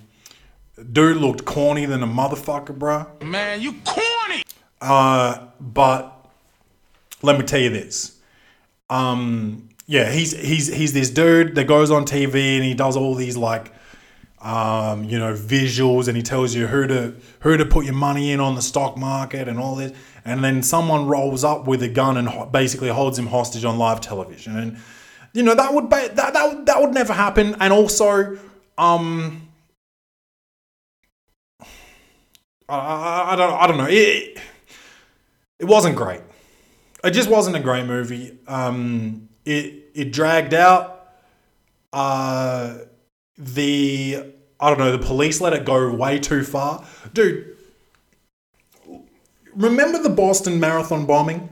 [0.92, 4.42] dude looked corny than a motherfucker bruh Man, you corny!
[4.80, 6.12] uh, but
[7.22, 8.18] let me tell you this.
[8.90, 13.14] Um, yeah, he's he's he's this dude that goes on TV and he does all
[13.14, 13.72] these like
[14.40, 18.30] um, you know, visuals and he tells you who to who to put your money
[18.30, 19.92] in on the stock market and all this.
[20.24, 23.78] And then someone rolls up with a gun and ho- basically holds him hostage on
[23.78, 24.56] live television.
[24.56, 24.78] And
[25.32, 27.56] you know, that would be, that that would, that would never happen.
[27.60, 28.38] And also
[28.78, 29.45] um
[32.68, 33.86] I, I, don't I don't know.
[33.88, 34.38] It,
[35.58, 36.20] it wasn't great.
[37.04, 38.38] It just wasn't a great movie.
[38.48, 41.08] Um, it it dragged out.
[41.92, 42.78] Uh,
[43.38, 44.92] the I don't know.
[44.92, 47.56] The police let it go way too far, dude.
[49.54, 51.48] Remember the Boston Marathon bombing?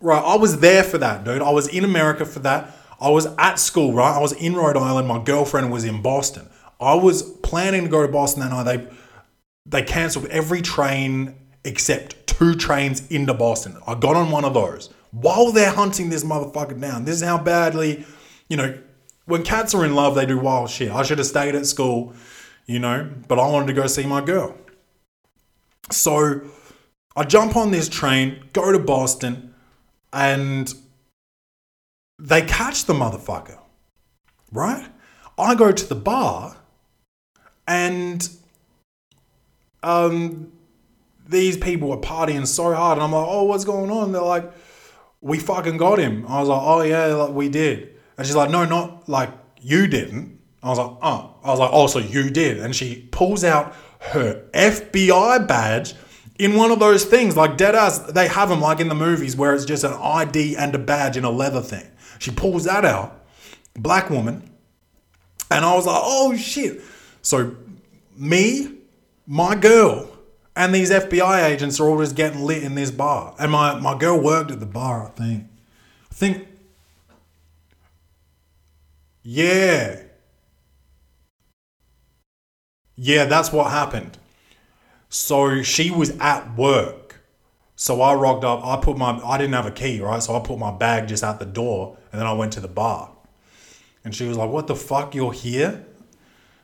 [0.00, 1.42] Right, I was there for that, dude.
[1.42, 2.72] I was in America for that.
[3.00, 4.16] I was at school, right?
[4.16, 5.08] I was in Rhode Island.
[5.08, 6.48] My girlfriend was in Boston.
[6.80, 8.62] I was planning to go to Boston that night.
[8.64, 8.86] They
[9.68, 13.76] they cancelled every train except two trains into Boston.
[13.86, 17.04] I got on one of those while they're hunting this motherfucker down.
[17.04, 18.04] This is how badly,
[18.48, 18.78] you know,
[19.26, 20.90] when cats are in love, they do wild shit.
[20.90, 22.14] I should have stayed at school,
[22.66, 24.56] you know, but I wanted to go see my girl.
[25.90, 26.42] So
[27.14, 29.54] I jump on this train, go to Boston,
[30.12, 30.72] and
[32.18, 33.58] they catch the motherfucker,
[34.50, 34.88] right?
[35.36, 36.56] I go to the bar,
[37.66, 38.28] and
[39.82, 40.52] um,
[41.28, 44.12] these people were partying so hard, and I'm like, oh, what's going on?
[44.12, 44.50] They're like,
[45.20, 46.24] we fucking got him.
[46.26, 47.94] I was like, oh yeah, like, we did.
[48.16, 50.38] And she's like, no, not like you didn't.
[50.62, 51.34] I was like, oh.
[51.42, 52.58] I was like, oh, so you did.
[52.58, 55.94] And she pulls out her FBI badge
[56.38, 57.98] in one of those things, like dead ass.
[57.98, 61.16] They have them like in the movies where it's just an ID and a badge
[61.16, 61.86] in a leather thing.
[62.18, 63.24] She pulls that out,
[63.74, 64.50] black woman.
[65.50, 66.82] And I was like, oh shit.
[67.22, 67.56] So
[68.16, 68.77] me,
[69.28, 70.10] my girl,
[70.56, 73.34] and these FBI agents are all just getting lit in this bar.
[73.38, 75.44] And my, my girl worked at the bar, I think.
[76.10, 76.48] I think.
[79.22, 80.00] Yeah.
[82.96, 84.16] Yeah, that's what happened.
[85.10, 87.20] So she was at work.
[87.76, 88.64] So I rocked up.
[88.64, 90.22] I put my, I didn't have a key, right?
[90.22, 92.68] So I put my bag just at the door and then I went to the
[92.68, 93.10] bar.
[94.04, 95.14] And she was like, What the fuck?
[95.14, 95.86] You're here?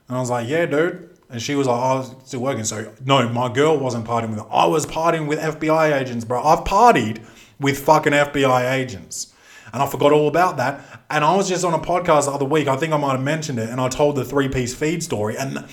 [0.07, 1.14] And I was like, Yeah, dude.
[1.29, 2.63] And she was like, oh, I was still working.
[2.63, 6.43] So, no, my girl wasn't partying with I was partying with FBI agents, bro.
[6.43, 7.25] I've partied
[7.59, 9.33] with fucking FBI agents.
[9.73, 11.03] And I forgot all about that.
[11.09, 12.67] And I was just on a podcast the other week.
[12.67, 13.69] I think I might have mentioned it.
[13.69, 15.35] And I told the three piece feed story.
[15.35, 15.65] And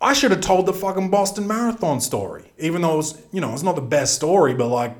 [0.00, 2.52] I should have told the fucking Boston Marathon story.
[2.58, 4.96] Even though it was, you know, it's not the best story, but like,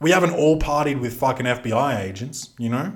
[0.00, 2.94] we haven't all partied with fucking FBI agents, you know?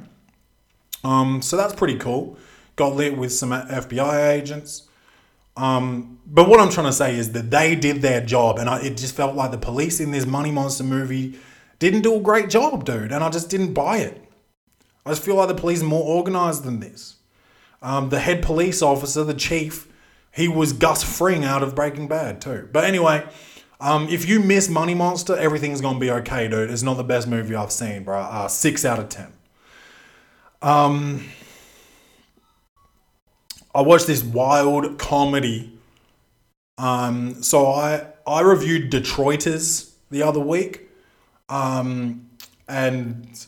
[1.04, 2.38] Um, so that's pretty cool.
[2.76, 4.88] Got lit with some FBI agents.
[5.56, 8.80] Um, but what I'm trying to say is that they did their job, and I,
[8.80, 11.38] it just felt like the police in this Money Monster movie
[11.78, 13.12] didn't do a great job, dude.
[13.12, 14.22] And I just didn't buy it.
[15.04, 17.16] I just feel like the police are more organized than this.
[17.82, 19.88] Um, the head police officer, the chief,
[20.32, 22.68] he was Gus Fring out of Breaking Bad too.
[22.72, 23.26] But anyway,
[23.80, 26.70] um, if you miss Money Monster, everything's gonna be okay, dude.
[26.70, 28.20] It's not the best movie I've seen, bro.
[28.20, 29.32] Uh, six out of ten.
[30.62, 31.28] Um,
[33.74, 35.78] I watched this wild comedy.
[36.78, 40.88] Um, so I I reviewed Detroiters the other week,
[41.48, 42.28] um,
[42.68, 43.46] and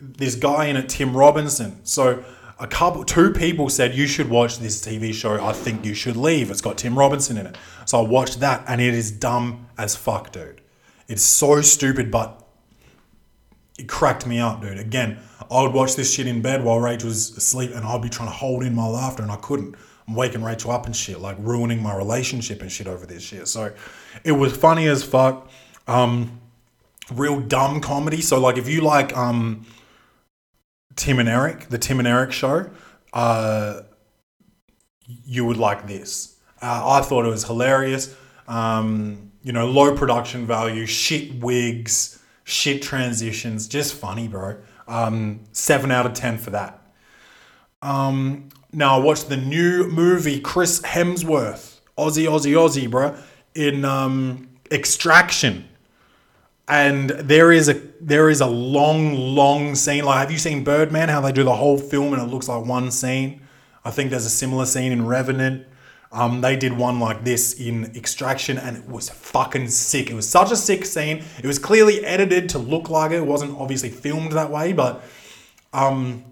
[0.00, 1.84] this guy in it, Tim Robinson.
[1.84, 2.24] So
[2.58, 5.44] a couple, two people said you should watch this TV show.
[5.44, 6.50] I think you should leave.
[6.50, 7.56] It's got Tim Robinson in it.
[7.86, 10.60] So I watched that, and it is dumb as fuck, dude.
[11.08, 12.41] It's so stupid, but
[13.78, 14.78] it cracked me up, dude.
[14.78, 15.18] Again,
[15.50, 18.28] I would watch this shit in bed while Rachel was asleep, and I'd be trying
[18.28, 19.76] to hold in my laughter, and I couldn't.
[20.06, 23.48] I'm waking Rachel up and shit, like ruining my relationship and shit over this shit.
[23.48, 23.72] So
[24.24, 25.48] it was funny as fuck.
[25.86, 26.40] Um,
[27.12, 28.20] real dumb comedy.
[28.20, 29.64] So like, if you like um,
[30.96, 32.70] Tim and Eric, the Tim and Eric show,
[33.12, 33.82] uh,
[35.06, 36.36] you would like this.
[36.60, 38.14] Uh, I thought it was hilarious.
[38.48, 42.11] Um, you know, low production value, shit wigs,
[42.44, 44.58] shit transitions, just funny, bro.
[44.88, 46.80] Um, seven out of ten for that.
[47.80, 53.16] Um, now I watched the new movie Chris Hemsworth, Aussie, Aussie, Aussie, bro,
[53.54, 55.68] in um, Extraction,
[56.68, 60.04] and there is a there is a long, long scene.
[60.04, 61.08] Like, have you seen Birdman?
[61.08, 63.42] How they do the whole film and it looks like one scene.
[63.84, 65.66] I think there's a similar scene in Revenant.
[66.12, 70.10] Um, they did one like this in Extraction, and it was fucking sick.
[70.10, 71.24] It was such a sick scene.
[71.38, 73.16] It was clearly edited to look like it.
[73.16, 75.02] It wasn't obviously filmed that way, but
[75.72, 76.22] um,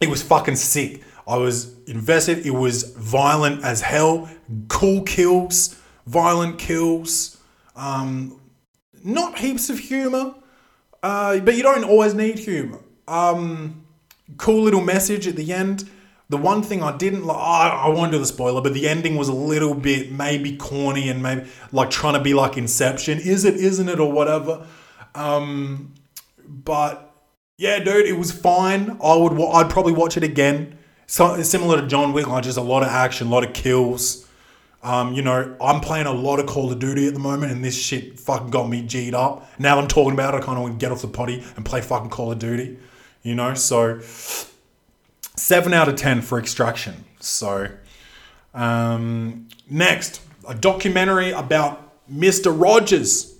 [0.00, 1.02] it was fucking sick.
[1.28, 2.44] I was invested.
[2.44, 4.28] It was violent as hell.
[4.66, 7.38] Cool kills, violent kills.
[7.76, 8.40] Um,
[9.04, 10.34] not heaps of humor,
[11.04, 12.80] uh, but you don't always need humor.
[13.06, 13.84] Um,
[14.38, 15.88] cool little message at the end.
[16.30, 19.16] The one thing I didn't like, I, I won't do the spoiler, but the ending
[19.16, 23.18] was a little bit maybe corny and maybe like trying to be like Inception.
[23.18, 24.66] Is it, isn't it, or whatever.
[25.14, 25.94] Um,
[26.46, 27.14] but
[27.56, 28.98] yeah, dude, it was fine.
[29.02, 30.78] I would, I'd probably watch it again.
[31.06, 34.28] So similar to John Wick, like just a lot of action, a lot of kills.
[34.82, 37.64] Um, you know, I'm playing a lot of Call of Duty at the moment, and
[37.64, 39.50] this shit fucking got me G'd up.
[39.58, 41.64] Now I'm talking about it, I kind of want to get off the potty and
[41.64, 42.78] play fucking Call of Duty.
[43.22, 44.00] You know, so
[45.38, 47.04] seven out of ten for Extraction.
[47.20, 47.68] So,
[48.54, 52.54] um, next, a documentary about Mr.
[52.58, 53.34] Rogers.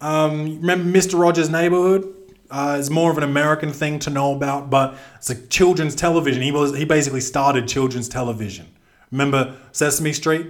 [0.00, 1.18] Um, remember Mr.
[1.18, 2.14] Rogers' Neighborhood?
[2.50, 6.42] Uh, it's more of an American thing to know about, but it's a children's television.
[6.42, 8.66] He was he basically started children's television.
[9.12, 10.48] Remember Sesame Street?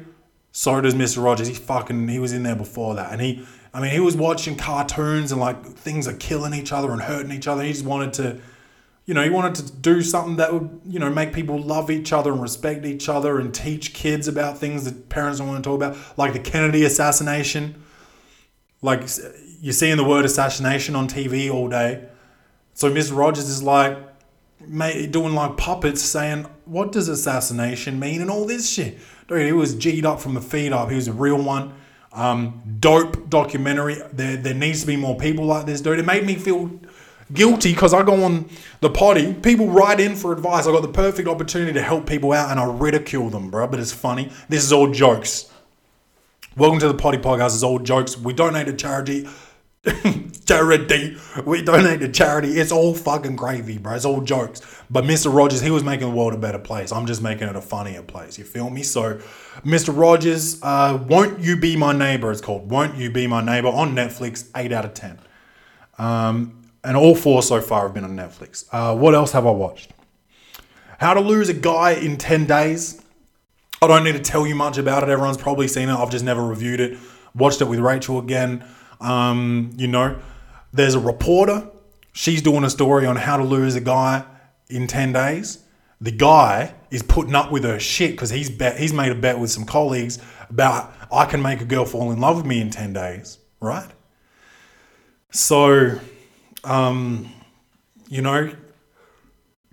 [0.52, 1.22] So does Mr.
[1.22, 1.48] Rogers.
[1.48, 4.56] He fucking he was in there before that, and he I mean he was watching
[4.56, 7.62] cartoons and like things are killing each other and hurting each other.
[7.62, 8.40] He just wanted to,
[9.10, 12.12] you know, he wanted to do something that would you know make people love each
[12.12, 15.68] other and respect each other and teach kids about things that parents don't want to
[15.68, 17.82] talk about, like the Kennedy assassination
[18.82, 19.02] like
[19.60, 22.06] you're seeing the word assassination on TV all day.
[22.74, 23.16] So Mr.
[23.16, 23.98] Rogers is like
[25.10, 28.20] doing like puppets saying, What does assassination mean?
[28.20, 28.98] and all this shit.
[29.26, 30.88] Dude, he was G'd up from the feet up.
[30.88, 31.74] He was a real one.
[32.12, 33.96] Um, dope documentary.
[34.12, 35.98] There, there needs to be more people like this, dude.
[35.98, 36.70] It made me feel
[37.32, 38.48] guilty because I go on
[38.80, 39.32] the potty.
[39.34, 40.66] People write in for advice.
[40.66, 43.66] I got the perfect opportunity to help people out and I ridicule them, bro.
[43.66, 44.30] But it's funny.
[44.48, 45.50] This is all jokes.
[46.56, 47.54] Welcome to the Potty Podcast.
[47.54, 48.18] It's all jokes.
[48.18, 49.28] We donate to charity.
[50.46, 51.16] charity.
[51.46, 52.58] We donate to charity.
[52.58, 53.94] It's all fucking gravy, bro.
[53.94, 54.60] It's all jokes.
[54.90, 55.32] But Mr.
[55.32, 56.92] Rogers, he was making the world a better place.
[56.92, 58.36] I'm just making it a funnier place.
[58.36, 58.82] You feel me?
[58.82, 59.20] So,
[59.64, 59.96] Mr.
[59.96, 62.30] Rogers, uh, Won't You Be My Neighbor?
[62.32, 64.50] It's called Won't You Be My Neighbor on Netflix.
[64.54, 65.18] 8 out of 10.
[65.98, 68.64] Um, and all four so far have been on Netflix.
[68.72, 69.92] Uh, what else have I watched?
[70.98, 73.02] How to Lose a Guy in 10 Days.
[73.82, 75.08] I don't need to tell you much about it.
[75.08, 75.94] Everyone's probably seen it.
[75.94, 76.98] I've just never reviewed it.
[77.34, 78.64] Watched it with Rachel again.
[79.00, 80.18] Um, you know,
[80.72, 81.68] there's a reporter.
[82.12, 84.24] She's doing a story on how to lose a guy
[84.68, 85.64] in 10 days.
[86.02, 89.38] The guy is putting up with her shit because he's bet he's made a bet
[89.38, 92.70] with some colleagues about I can make a girl fall in love with me in
[92.70, 93.88] 10 days, right?
[95.30, 95.98] So,
[96.64, 97.32] um,
[98.08, 98.52] you know,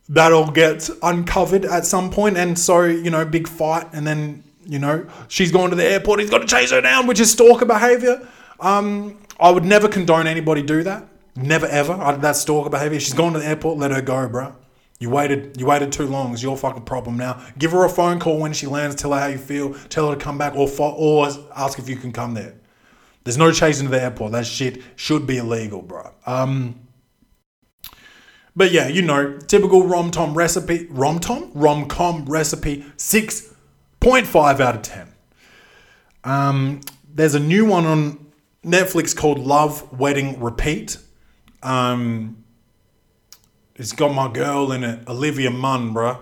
[0.09, 4.79] that'll get uncovered at some point and so you know big fight and then you
[4.79, 7.65] know she's gone to the airport he's got to chase her down which is stalker
[7.65, 8.27] behavior.
[8.59, 11.07] Um i would never condone anybody do that.
[11.35, 11.93] Never ever.
[11.93, 12.99] I, that's stalker behavior.
[12.99, 14.55] She's gone to the airport let her go bro
[14.99, 16.33] you waited you waited too long.
[16.33, 17.41] It's your fucking problem now.
[17.57, 20.15] Give her a phone call when she lands tell her how you feel tell her
[20.15, 22.55] to come back or fo- or ask if you can come there.
[23.25, 24.31] There's no chasing to the airport.
[24.31, 26.79] That shit should be illegal bro um
[28.57, 33.53] but yeah, you know, typical rom tom recipe, rom tom, rom com recipe, six
[33.99, 35.13] point five out of ten.
[36.23, 36.81] Um,
[37.13, 38.31] there's a new one on
[38.65, 40.97] Netflix called Love Wedding Repeat.
[41.61, 42.43] Um,
[43.75, 46.19] it's got my girl in it, Olivia Munn, bruh.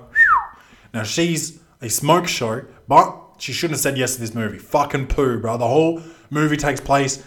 [0.94, 4.58] Now she's a smoke show, but she shouldn't have said yes to this movie.
[4.58, 5.58] Fucking poo, bro.
[5.58, 7.24] The whole movie takes place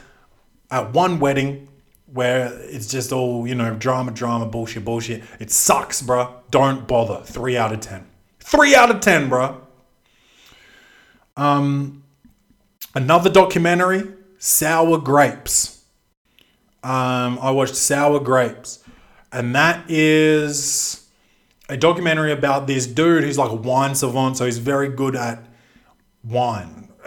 [0.71, 1.69] at one wedding
[2.13, 5.23] where it's just all, you know, drama, drama, bullshit, bullshit.
[5.39, 6.33] It sucks, bruh.
[6.51, 7.23] Don't bother.
[7.25, 8.07] Three out of ten.
[8.41, 9.61] Three out of ten, bruh.
[11.37, 12.03] Um,
[12.95, 14.05] another documentary,
[14.39, 15.85] Sour Grapes.
[16.83, 18.83] Um, I watched Sour Grapes,
[19.33, 21.09] and that is
[21.69, 24.37] a documentary about this dude who's like a wine savant.
[24.37, 25.45] So he's very good at
[26.25, 26.89] wine,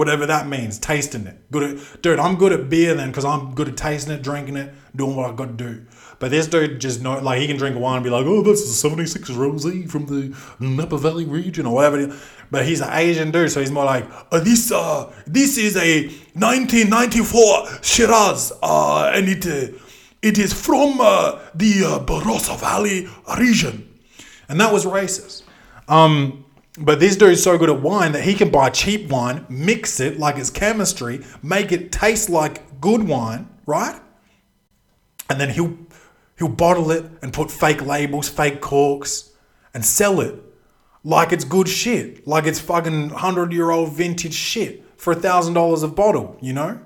[0.00, 1.36] whatever that means, tasting it.
[1.50, 2.18] Good at, dude.
[2.18, 5.30] I'm good at beer then because I'm good at tasting it, drinking it, doing what
[5.30, 5.84] I got to do.
[6.18, 8.62] But this dude just know, like he can drink wine and be like, oh, that's
[8.62, 12.18] the 76 rosé from the Napa Valley region or whatever.
[12.50, 16.06] But he's an Asian dude, so he's more like, uh, this, uh, this is a
[16.32, 19.76] 1994 Shiraz, uh, and it, uh,
[20.22, 23.06] it is from uh, the uh, Barossa Valley
[23.38, 23.86] region,
[24.48, 25.42] and that was racist.
[25.88, 26.39] Um,
[26.78, 30.18] but this dude's so good at wine that he can buy cheap wine, mix it
[30.18, 34.00] like it's chemistry, make it taste like good wine, right?
[35.28, 35.76] And then he'll
[36.38, 39.30] he'll bottle it and put fake labels, fake corks,
[39.74, 40.42] and sell it
[41.02, 45.54] like it's good shit, like it's fucking hundred year old vintage shit for a thousand
[45.54, 46.80] dollars a bottle, you know.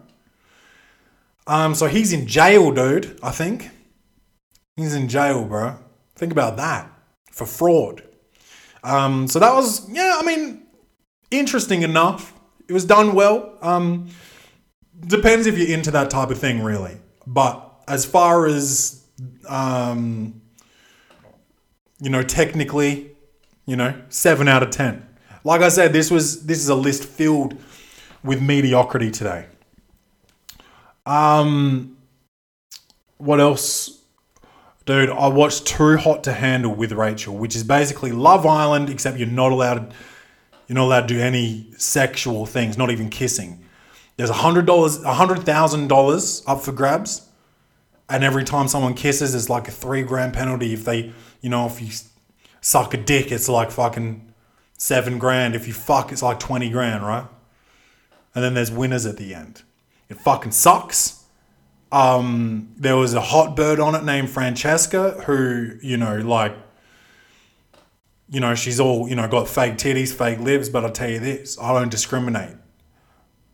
[1.46, 3.18] Um, so he's in jail, dude.
[3.22, 3.70] I think
[4.76, 5.78] he's in jail, bro.
[6.14, 6.90] Think about that
[7.30, 8.02] for fraud.
[8.84, 10.66] Um, so that was, yeah, I mean,
[11.30, 12.32] interesting enough.
[12.68, 13.58] It was done well.
[13.62, 14.10] Um,
[15.06, 16.96] depends if you're into that type of thing, really.
[17.26, 19.04] But as far as,
[19.48, 20.40] um,
[22.00, 23.10] you know, technically,
[23.66, 25.06] you know, seven out of ten.
[25.42, 27.58] Like I said, this was this is a list filled
[28.22, 29.46] with mediocrity today.
[31.06, 31.96] Um,
[33.18, 33.93] what else?
[34.86, 39.16] Dude, I watched Too Hot to Handle with Rachel, which is basically Love Island, except
[39.18, 39.94] you're not allowed
[40.66, 43.64] you're not allowed to do any sexual things, not even kissing.
[44.16, 47.28] There's a hundred dollars, a hundred thousand dollars up for grabs,
[48.08, 50.72] and every time someone kisses, there's like a three grand penalty.
[50.74, 51.88] If they, you know, if you
[52.60, 54.32] suck a dick, it's like fucking
[54.76, 55.54] seven grand.
[55.54, 57.26] If you fuck, it's like twenty grand, right?
[58.34, 59.62] And then there's winners at the end.
[60.08, 61.23] It fucking sucks.
[61.94, 66.56] Um, there was a hot bird on it named Francesca, who you know, like,
[68.28, 70.68] you know, she's all you know, got fake titties, fake lips.
[70.68, 72.56] But I tell you this, I don't discriminate.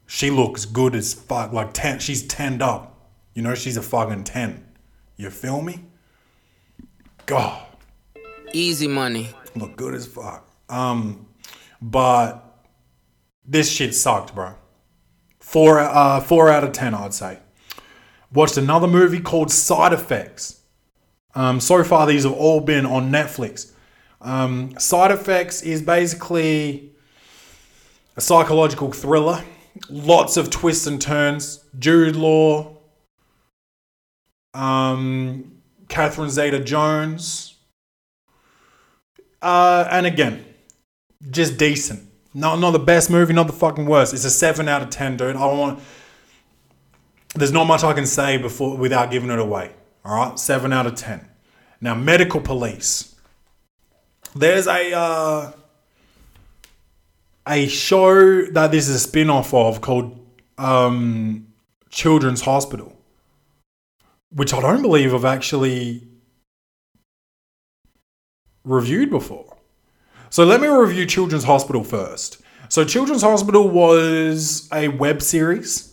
[0.07, 1.53] She looks good as fuck.
[1.53, 3.11] Like ten, she's tenned up.
[3.35, 4.65] You know, she's a fucking ten.
[5.17, 5.85] You feel me?
[7.27, 7.67] God
[8.53, 9.29] Easy money.
[9.55, 10.49] look good as fuck.
[10.69, 11.27] Um,
[11.81, 12.65] but
[13.45, 14.55] this shit sucked, bro.
[15.39, 17.39] Four, uh, four out of ten, I'd say.
[18.33, 20.61] Watched another movie called Side Effects.
[21.35, 23.73] Um, so far, these have all been on Netflix.
[24.21, 26.93] Um, Side Effects is basically
[28.17, 29.43] a psychological thriller.
[29.89, 31.65] Lots of twists and turns.
[31.79, 32.77] Jude Law,
[34.55, 37.57] um, Catherine Zeta Jones.
[39.41, 40.45] Uh, and again,
[41.31, 42.09] just decent.
[42.35, 44.13] Not not the best movie, not the fucking worst.
[44.15, 45.37] It's a seven out of ten, dude.
[45.37, 45.81] I want.
[47.35, 49.73] There's not much I can say before without giving it away.
[50.05, 51.29] All right, seven out of ten.
[51.81, 53.15] Now, Medical Police.
[54.35, 55.53] There's a uh,
[57.47, 60.19] a show that this is a spin-off of called
[60.59, 61.47] um,
[61.89, 62.97] Children's Hospital,
[64.31, 66.07] which I don't believe I've actually
[68.65, 69.57] reviewed before.
[70.29, 72.41] So let me review Children's Hospital first.
[72.69, 75.93] So Children's Hospital was a web series.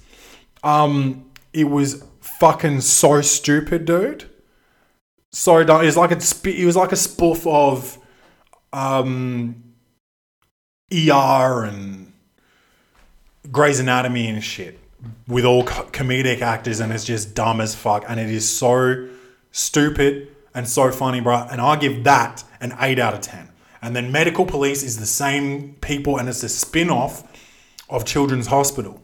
[0.63, 4.29] Um, it was fucking so stupid, dude.
[5.31, 5.81] So dumb.
[5.81, 7.97] It was like a it was like a spoof of
[8.73, 9.63] um,
[10.91, 12.13] ER and
[13.51, 14.79] Grey's Anatomy and shit
[15.27, 18.05] with all co- comedic actors, and it's just dumb as fuck.
[18.07, 19.07] And it is so
[19.51, 21.47] stupid and so funny, bro.
[21.51, 23.49] And I give that an 8 out of 10.
[23.81, 27.23] And then Medical Police is the same people, and it's a spin off
[27.89, 29.01] of Children's Hospital.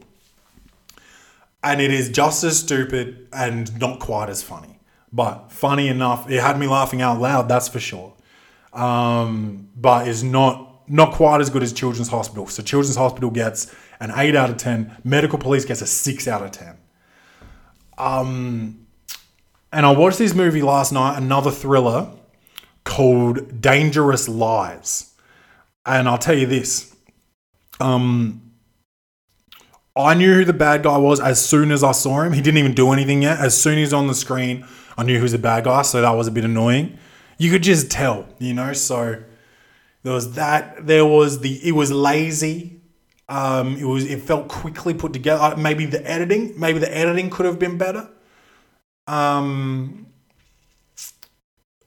[1.64, 4.78] And it is just as stupid and not quite as funny.
[5.10, 8.12] But funny enough, it had me laughing out loud, that's for sure.
[8.72, 12.46] Um, but is not not quite as good as Children's Hospital.
[12.46, 14.98] So Children's Hospital gets an 8 out of 10.
[15.02, 16.76] Medical Police gets a 6 out of 10.
[17.96, 18.86] Um,
[19.72, 22.10] and I watched this movie last night, another thriller
[22.84, 25.14] called Dangerous Lies.
[25.86, 26.94] And I'll tell you this.
[27.80, 28.43] Um
[29.96, 32.32] I knew who the bad guy was as soon as I saw him.
[32.32, 33.38] He didn't even do anything yet.
[33.38, 34.66] As soon as he's on the screen,
[34.98, 36.98] I knew he was the bad guy, so that was a bit annoying.
[37.38, 39.22] You could just tell, you know, so
[40.02, 40.86] there was that.
[40.86, 42.80] There was the it was lazy.
[43.28, 45.56] Um, it was it felt quickly put together.
[45.56, 48.08] Maybe the editing, maybe the editing could have been better.
[49.06, 50.06] Um,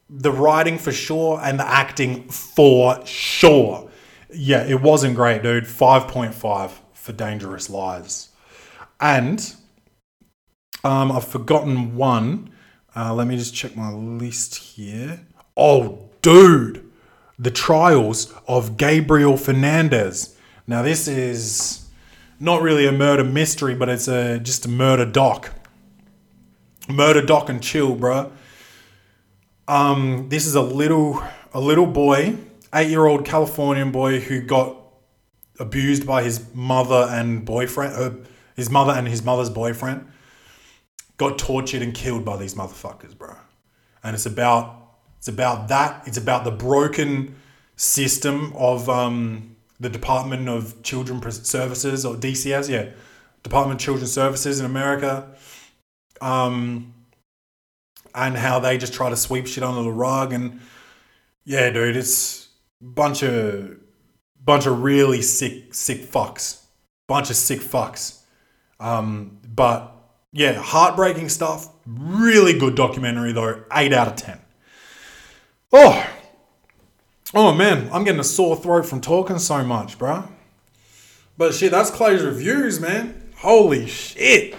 [0.09, 3.89] the writing for sure and the acting for sure.
[4.33, 5.65] Yeah, it wasn't great, dude.
[5.65, 6.71] 5.5
[7.07, 8.29] for Dangerous Lies.
[8.99, 9.55] And
[10.83, 12.51] Um, I've forgotten one.
[12.95, 15.25] Uh, let me just check my list here.
[15.55, 16.83] Oh, dude,
[17.39, 20.37] the trials of Gabriel Fernandez.
[20.67, 21.87] Now, this is
[22.39, 25.51] not really a murder mystery, but it's a just a murder doc.
[26.87, 28.31] Murder doc and chill, bro.
[29.67, 31.21] Um, this is a little
[31.53, 32.37] a little boy,
[32.73, 34.75] eight year old Californian boy who got
[35.59, 38.11] abused by his mother and boyfriend, uh,
[38.55, 40.07] his mother and his mother's boyfriend,
[41.17, 43.35] got tortured and killed by these motherfuckers, bro.
[44.03, 44.77] And it's about
[45.17, 46.07] it's about that.
[46.07, 47.35] It's about the broken
[47.75, 52.91] system of um, the Department of Children Services or DCS, yeah,
[53.43, 55.35] Department of Children's Services in America,
[56.21, 56.93] um,
[58.13, 60.33] and how they just try to sweep shit under the rug.
[60.33, 60.61] And
[61.45, 62.49] yeah, dude, it's
[62.81, 63.77] a bunch of
[64.47, 66.63] bunch of really sick sick fucks,
[67.05, 68.21] bunch of sick fucks.
[68.79, 69.93] Um, but
[70.31, 71.69] yeah, heartbreaking stuff.
[71.85, 73.63] Really good documentary though.
[73.71, 74.39] Eight out of ten.
[75.71, 76.09] Oh,
[77.35, 80.27] oh man, I'm getting a sore throat from talking so much, bruh.
[81.37, 83.31] But shit, that's Clay's reviews, man.
[83.37, 84.55] Holy shit.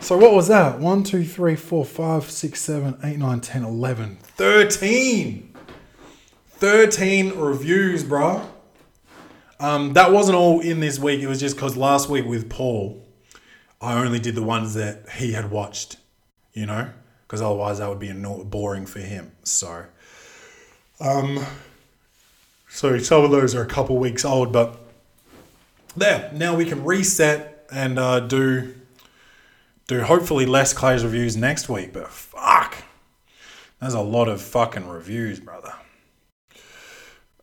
[0.00, 0.78] So what was that?
[0.78, 5.54] 1, 2, 3, 4, 5, 6, 7, 8, 9, 10, 11, 13.
[6.50, 8.44] 13 reviews, bruh.
[9.60, 11.20] Um, that wasn't all in this week.
[11.20, 13.04] It was just because last week with Paul,
[13.80, 15.96] I only did the ones that he had watched,
[16.52, 16.90] you know,
[17.26, 19.32] because otherwise that would be boring for him.
[19.42, 19.84] So,
[21.00, 21.44] um,
[22.68, 24.78] so some of those are a couple weeks old, but
[25.96, 26.30] there.
[26.34, 28.74] Now we can reset and uh, do
[29.86, 31.92] do hopefully less Clay's reviews next week.
[31.92, 32.84] But fuck,
[33.80, 35.72] there's a lot of fucking reviews, brother.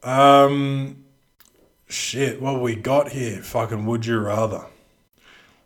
[0.03, 1.04] Um,
[1.95, 3.41] shit, what we got here?
[3.41, 4.65] Fucking would you rather?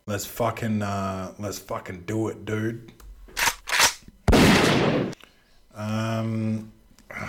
[0.06, 2.92] Let's fucking uh, let's fucking do it, dude.
[5.74, 6.72] Um.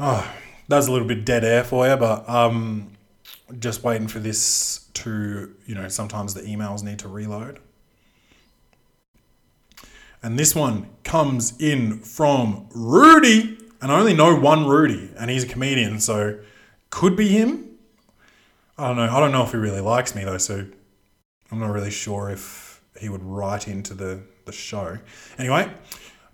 [0.00, 0.32] Oh,
[0.68, 2.92] that's a little bit dead air for you, but um,
[3.58, 7.58] just waiting for this to, you know, sometimes the emails need to reload.
[10.22, 15.44] And this one comes in from Rudy, and I only know one Rudy, and he's
[15.44, 16.38] a comedian, so
[16.90, 17.66] could be him.
[18.76, 19.10] I don't know.
[19.10, 20.66] I don't know if he really likes me though, so
[21.50, 24.98] I'm not really sure if he would write into the the show.
[25.38, 25.70] Anyway,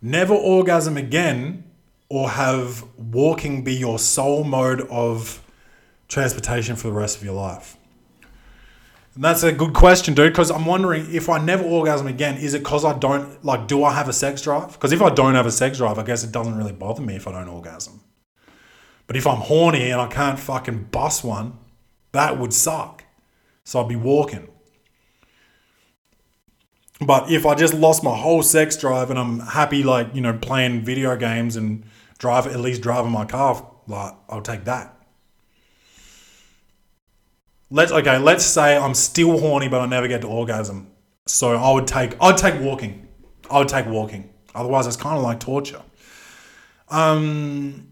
[0.01, 1.65] never orgasm again,
[2.09, 5.43] or have walking be your sole mode of
[6.09, 7.77] transportation for the rest of your life.
[9.15, 12.55] And that's a good question, dude, because I'm wondering if I never orgasm again, is
[12.55, 14.73] it because I don't, like, do I have a sex drive?
[14.73, 17.15] Because if I don't have a sex drive, I guess it doesn't really bother me
[17.15, 18.01] if I don't orgasm.
[19.07, 21.59] But if I'm horny and I can't fucking bust one,
[22.11, 23.05] that would suck.
[23.63, 24.49] So I'd be walking.
[27.01, 30.33] But if I just lost my whole sex drive and I'm happy, like, you know,
[30.33, 31.85] playing video games and
[32.19, 34.94] drive, at least driving my car, like, I'll take that.
[37.75, 38.19] Let's okay.
[38.19, 40.87] Let's say I'm still horny, but I never get to orgasm.
[41.27, 42.15] So I would take.
[42.21, 43.09] I'd take walking.
[43.51, 44.31] I would take walking.
[44.55, 45.83] Otherwise, it's kind of like torture.
[46.89, 47.89] Um,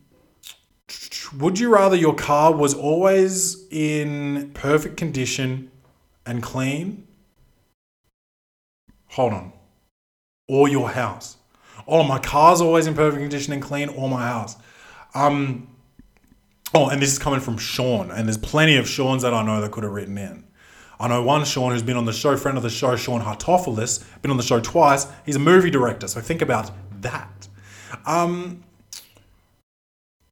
[1.37, 5.73] would you rather your car was always in perfect condition
[6.25, 7.09] and clean?
[9.09, 9.53] Hold on.
[10.47, 11.39] Or your house?
[11.89, 14.55] Oh, my car's always in perfect condition and clean, or my house.
[15.13, 15.72] Um,
[16.75, 19.61] Oh, and this is coming from Sean, and there's plenty of Sean's that I know
[19.61, 20.45] that could have written in.
[20.99, 24.03] I know one Sean who's been on the show, friend of the show, Sean Hartopoulos,
[24.23, 25.07] been on the show twice.
[25.27, 26.71] He's a movie director, so think about
[27.03, 27.49] that.
[28.07, 28.65] Um,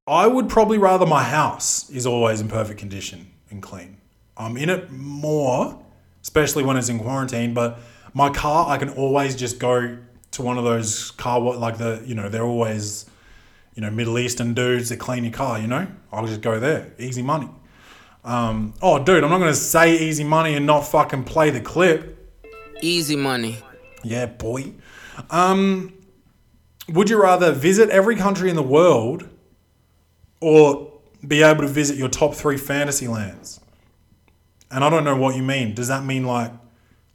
[0.06, 3.98] I would probably rather my house is always in perfect condition and clean.
[4.36, 5.84] I'm in it more,
[6.22, 7.80] especially when it's in quarantine, but
[8.14, 9.98] my car, I can always just go
[10.30, 13.09] to one of those car, like the, you know, they're always
[13.74, 15.86] you know, Middle Eastern dudes that clean your car, you know?
[16.12, 16.92] I'll just go there.
[16.98, 17.48] Easy money.
[18.24, 21.60] Um, oh, dude, I'm not going to say easy money and not fucking play the
[21.60, 22.16] clip.
[22.82, 23.58] Easy money.
[24.02, 24.72] Yeah, boy.
[25.30, 25.92] Um,
[26.88, 29.28] would you rather visit every country in the world
[30.40, 30.92] or
[31.26, 33.60] be able to visit your top three fantasy lands?
[34.70, 35.74] And I don't know what you mean.
[35.74, 36.52] Does that mean like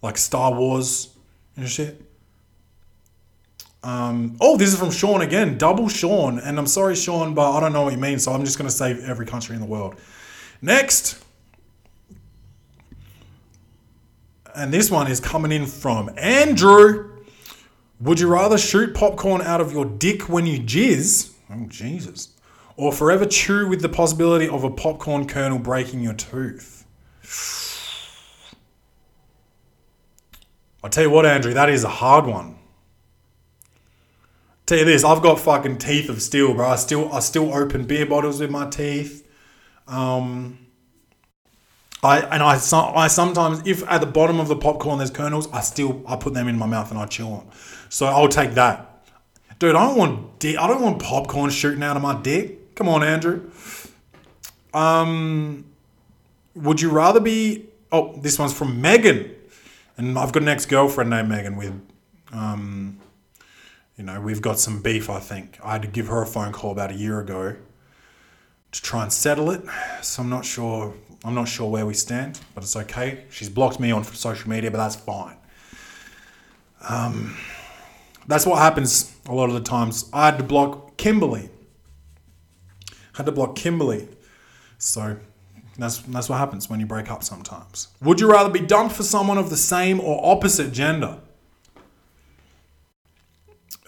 [0.01, 1.15] like Star Wars
[1.57, 2.04] and shit?
[3.85, 6.39] Um, oh, this is from Sean again, double Sean.
[6.39, 8.67] And I'm sorry, Sean, but I don't know what you mean, so I'm just going
[8.67, 9.95] to say every country in the world.
[10.59, 11.23] Next.
[14.55, 17.11] And this one is coming in from Andrew.
[17.99, 21.33] Would you rather shoot popcorn out of your dick when you jizz?
[21.51, 22.29] Oh, Jesus.
[22.77, 26.87] Or forever chew with the possibility of a popcorn kernel breaking your tooth?
[30.83, 32.57] I'll tell you what, Andrew, that is a hard one.
[34.65, 36.67] Tell you this, I've got fucking teeth of steel, bro.
[36.67, 39.27] I still I still open beer bottles with my teeth.
[39.87, 40.59] Um
[42.03, 45.61] I and I I sometimes if at the bottom of the popcorn there's kernels, I
[45.61, 47.47] still I put them in my mouth and I chew them.
[47.89, 49.07] So I'll take that.
[49.59, 52.75] Dude, I don't want di- I don't want popcorn shooting out of my dick.
[52.75, 53.49] Come on, Andrew.
[54.73, 55.65] Um
[56.55, 59.35] would you rather be oh this one's from Megan
[59.97, 61.73] and i've got an ex-girlfriend named megan with
[62.31, 62.99] um
[63.97, 65.57] you know we've got some beef i think.
[65.63, 67.55] I had to give her a phone call about a year ago
[68.71, 69.63] to try and settle it.
[70.01, 70.93] So i'm not sure
[71.23, 73.25] i'm not sure where we stand but it's okay.
[73.29, 75.37] She's blocked me on social media but that's fine.
[76.89, 77.37] Um
[78.27, 80.09] that's what happens a lot of the times.
[80.11, 81.49] I had to block kimberly.
[83.13, 84.07] Had to block kimberly.
[84.77, 85.17] So
[85.77, 87.89] that's that's what happens when you break up sometimes.
[88.01, 91.19] Would you rather be dumped for someone of the same or opposite gender?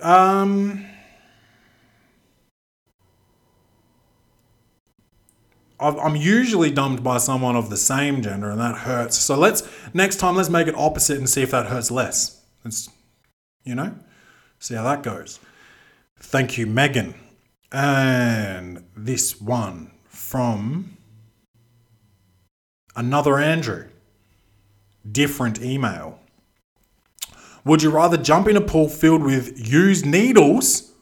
[0.01, 0.85] Um
[5.79, 9.17] I'm usually dumped by someone of the same gender, and that hurts.
[9.19, 9.61] So let's
[9.93, 12.41] next time let's make it opposite and see if that hurts less.
[13.63, 13.95] You know,
[14.59, 15.39] see how that goes.
[16.19, 17.13] Thank you, Megan.
[17.71, 20.97] And this one from
[22.95, 23.87] another Andrew.
[25.09, 26.19] Different email.
[27.67, 30.93] Would you rather jump in a pool filled with used needles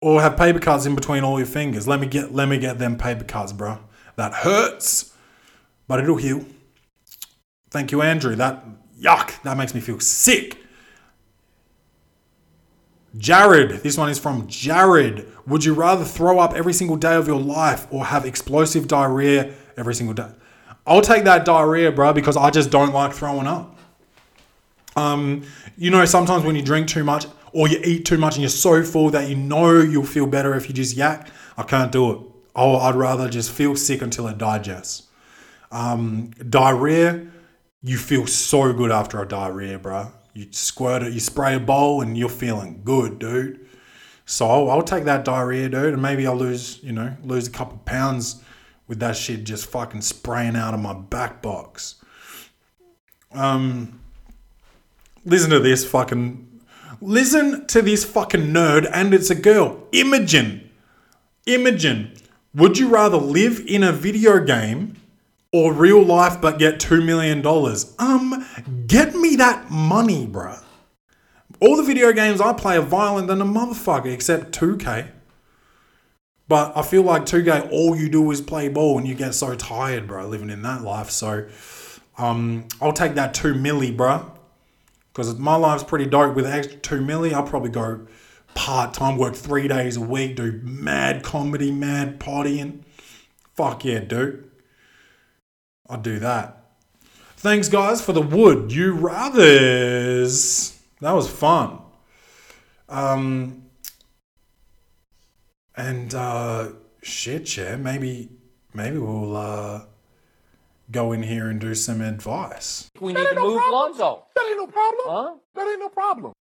[0.00, 1.86] or have paper cuts in between all your fingers?
[1.86, 3.78] Let me get let me get them paper cuts, bro.
[4.16, 5.14] That hurts,
[5.86, 6.44] but it'll heal.
[7.70, 8.34] Thank you, Andrew.
[8.34, 8.64] That
[9.00, 10.58] yuck, that makes me feel sick.
[13.16, 15.26] Jared, this one is from Jared.
[15.46, 19.54] Would you rather throw up every single day of your life or have explosive diarrhea
[19.76, 20.30] every single day?
[20.84, 23.76] I'll take that diarrhea, bro, because I just don't like throwing up.
[24.96, 25.42] Um,
[25.76, 28.50] you know, sometimes when you drink too much or you eat too much and you're
[28.50, 32.10] so full that you know you'll feel better if you just yak, I can't do
[32.10, 32.18] it.
[32.54, 35.08] Oh, I'd rather just feel sick until it digests.
[35.70, 37.26] Um, diarrhea,
[37.82, 40.12] you feel so good after a diarrhea, bro.
[40.34, 43.66] You squirt it, you spray a bowl, and you're feeling good, dude.
[44.26, 47.50] So I'll, I'll take that diarrhea, dude, and maybe I'll lose, you know, lose a
[47.50, 48.42] couple pounds
[48.86, 51.96] with that shit just fucking spraying out of my back box.
[53.32, 53.99] Um,
[55.24, 56.60] listen to this fucking,
[57.00, 60.70] listen to this fucking nerd, and it's a girl, Imogen.
[61.46, 62.12] Imogen,
[62.54, 64.96] would you rather live in a video game
[65.52, 67.44] or real life but get $2 million?
[67.98, 68.46] Um,
[68.86, 70.62] get me that money, bruh.
[71.60, 75.10] All the video games I play are violent than a motherfucker, except 2K.
[76.48, 79.54] But I feel like 2K, all you do is play ball and you get so
[79.54, 81.10] tired, bro, living in that life.
[81.10, 81.46] So
[82.18, 84.32] um, I'll take that 2 milli, bro.
[85.12, 87.32] Because my life's pretty dope with extra 2 milli.
[87.32, 88.06] I'll probably go
[88.54, 92.82] part time, work three days a week, do mad comedy, mad partying.
[93.54, 94.50] Fuck yeah, dude.
[95.88, 96.56] I'll do that.
[97.36, 100.78] Thanks, guys, for the would you rathers.
[101.00, 101.78] That was fun.
[102.88, 103.64] Um,
[105.76, 106.70] and uh,
[107.02, 108.28] shit, yeah, maybe
[108.74, 109.84] maybe we'll uh,
[110.90, 112.88] go in here and do some advice.
[113.00, 114.24] We need to move Lonzo.
[114.34, 115.06] That ain't no problem.
[115.06, 115.34] Huh?
[115.54, 116.32] That ain't no problem.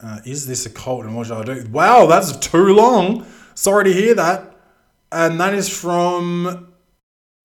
[0.00, 1.68] Uh, is this a cult and what should I do?
[1.70, 3.26] Wow, that's too long.
[3.54, 4.54] Sorry to hear that.
[5.10, 6.72] And that is from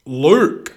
[0.05, 0.75] Luke.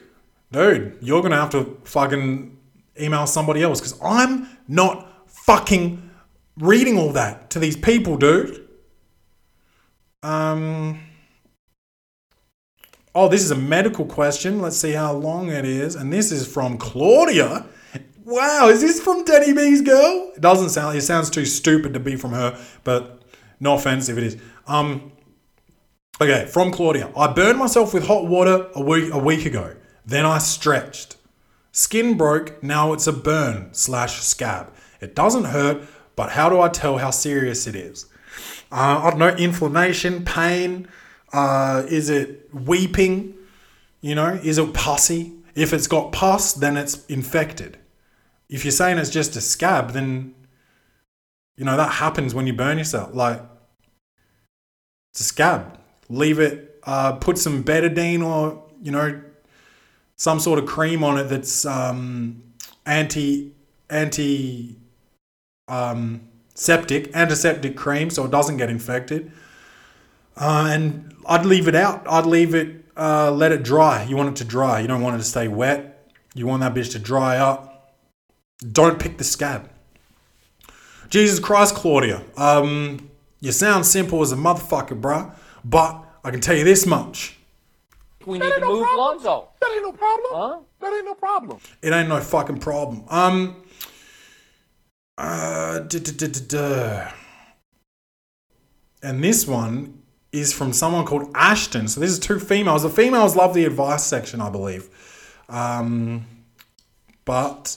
[0.53, 2.57] Dude, you're going to have to fucking
[3.01, 6.11] email somebody else because I'm not fucking
[6.57, 8.67] reading all that to these people, dude.
[10.23, 11.01] Um.
[13.17, 14.61] Oh, this is a medical question.
[14.61, 15.95] Let's see how long it is.
[15.95, 17.65] And this is from Claudia.
[18.27, 20.33] Wow, is this from Denny B's girl?
[20.35, 20.99] It doesn't sound.
[20.99, 23.23] It sounds too stupid to be from her, but
[23.59, 24.37] no offense if it is.
[24.67, 25.13] Um.
[26.21, 27.11] Okay, from Claudia.
[27.17, 29.77] I burned myself with hot water a week a week ago.
[30.05, 31.17] Then I stretched.
[31.73, 32.63] Skin broke.
[32.63, 34.75] Now it's a burn slash scab.
[35.01, 35.85] It doesn't hurt,
[36.17, 38.05] but how do I tell how serious it is?
[38.71, 39.29] Uh, I don't know.
[39.29, 40.89] Inflammation, pain.
[41.33, 43.35] Uh, is it weeping?
[44.01, 45.33] You know, is it pussy?
[45.55, 47.79] If it's got pus, then it's infected.
[48.49, 50.35] If you're saying it's just a scab, then
[51.57, 53.15] you know that happens when you burn yourself.
[53.15, 53.43] Like
[55.13, 55.79] it's a scab.
[56.09, 56.79] Leave it.
[56.85, 59.21] Uh, put some betadine or you know
[60.17, 62.43] some sort of cream on it that's um,
[62.85, 63.53] anti
[63.91, 64.77] anti
[65.69, 66.21] um,
[66.55, 69.33] septic antiseptic cream so it doesn't get infected.
[70.37, 72.07] Uh, and I'd leave it out.
[72.09, 72.85] I'd leave it.
[72.97, 74.05] Uh, let it dry.
[74.05, 74.81] You want it to dry.
[74.81, 76.13] You don't want it to stay wet.
[76.35, 77.95] You want that bitch to dry up.
[78.73, 79.71] Don't pick the scab.
[81.09, 82.23] Jesus Christ, Claudia.
[82.37, 83.11] Um,
[83.41, 85.35] you sound simple as a motherfucker, bruh.
[85.65, 87.39] But I can tell you this much.
[88.25, 89.49] We need to move Lonzo.
[89.61, 90.33] That ain't no problem.
[90.33, 90.59] Huh?
[90.81, 91.59] That ain't no problem.
[91.81, 93.05] It ain't no fucking problem.
[93.09, 93.63] Um.
[95.17, 95.81] Uh.
[95.81, 97.11] duh, duh, duh, duh, duh.
[99.03, 100.03] And this one
[100.39, 101.89] is from someone called Ashton.
[101.89, 102.83] So this is two females.
[102.83, 104.89] The females love the advice section, I believe.
[105.49, 106.27] Um.
[107.27, 107.77] But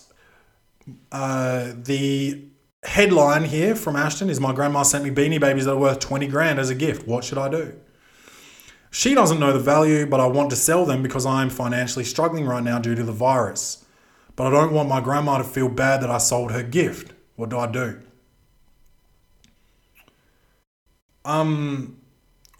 [1.11, 2.45] uh, the
[2.83, 6.27] headline here from Ashton is My grandma sent me beanie babies that are worth 20
[6.27, 7.05] grand as a gift.
[7.07, 7.73] What should I do?
[8.91, 12.05] She doesn't know the value, but I want to sell them because I am financially
[12.05, 13.85] struggling right now due to the virus.
[14.35, 17.13] But I don't want my grandma to feel bad that I sold her gift.
[17.35, 18.01] What do I do?
[21.25, 21.98] Um,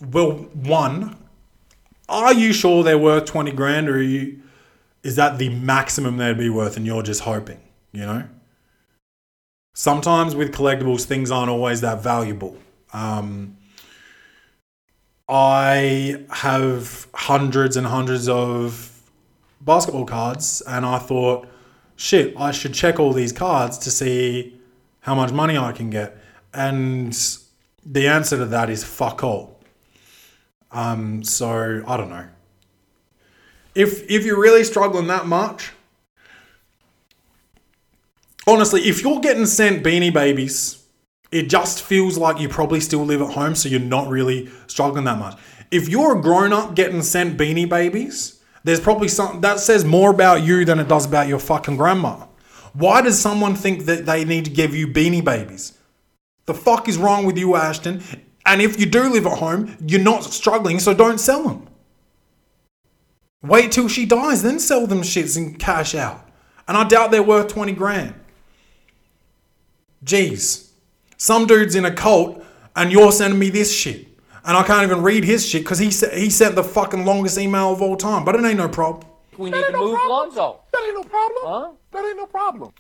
[0.02, 1.18] well, one,
[2.08, 4.42] are you sure they're worth 20 grand or you,
[5.04, 7.60] is that the maximum they'd be worth and you're just hoping,
[7.92, 8.28] you know?
[9.74, 12.58] Sometimes with collectibles, things aren't always that valuable.
[12.92, 13.58] Um,
[15.30, 19.00] I have hundreds and hundreds of
[19.62, 21.48] basketball cards, and I thought,
[21.96, 24.60] shit, I should check all these cards to see
[25.02, 26.18] how much money I can get.
[26.54, 27.16] And
[27.86, 29.59] the answer to that is fuck all.
[30.72, 32.28] Um, so I don't know.
[33.76, 35.72] If if you're really struggling that much,
[38.48, 40.86] honestly, if you're getting sent beanie babies,
[41.32, 45.06] it just feels like you probably still live at home, so you're not really struggling
[45.06, 45.38] that much.
[45.72, 50.10] If you're a grown up getting sent beanie babies, there's probably something that says more
[50.10, 52.26] about you than it does about your fucking grandma.
[52.74, 55.78] Why does someone think that they need to give you beanie babies?
[56.46, 58.02] The fuck is wrong with you, Ashton?
[58.50, 61.68] And if you do live at home, you're not struggling, so don't sell them.
[63.44, 66.28] Wait till she dies, then sell them shits and cash out.
[66.68, 68.16] And I doubt they're worth 20 grand.
[70.04, 70.72] Jeez.
[71.16, 72.44] Some dude's in a cult
[72.76, 74.08] and you're sending me this shit.
[74.44, 77.38] And I can't even read his shit because he, sa- he sent the fucking longest
[77.38, 78.26] email of all time.
[78.26, 79.08] But it ain't no problem.
[79.38, 80.62] We need to move Lonzo.
[80.74, 81.44] That ain't no problem.
[81.44, 81.72] Huh?
[81.92, 82.72] That ain't no problem.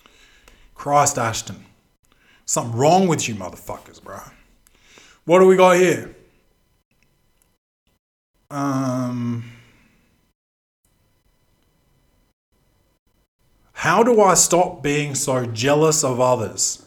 [0.73, 1.63] Christ Ashton.
[2.45, 4.19] Something wrong with you motherfuckers, bro.
[5.29, 6.15] What do we got here?
[8.49, 9.43] Um
[13.73, 16.83] How do I stop being so jealous of others?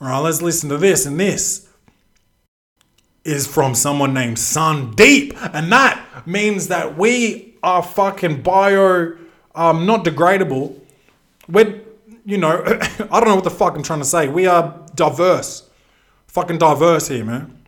[0.00, 1.06] All right, let's listen to this.
[1.06, 1.68] And this
[3.22, 5.36] is from someone named Sundeep.
[5.54, 9.16] And that means that we are fucking bio,
[9.54, 10.80] um, not degradable.
[11.48, 11.80] We're,
[12.24, 14.26] you know, I don't know what the fuck I'm trying to say.
[14.26, 15.69] We are diverse.
[16.30, 17.58] Fucking diverse here, man.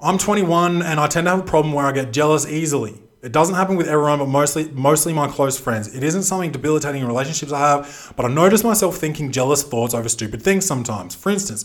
[0.00, 3.02] I'm 21 and I tend to have a problem where I get jealous easily.
[3.22, 5.92] It doesn't happen with everyone, but mostly mostly my close friends.
[5.96, 9.94] It isn't something debilitating in relationships I have, but I notice myself thinking jealous thoughts
[9.94, 11.16] over stupid things sometimes.
[11.16, 11.64] For instance,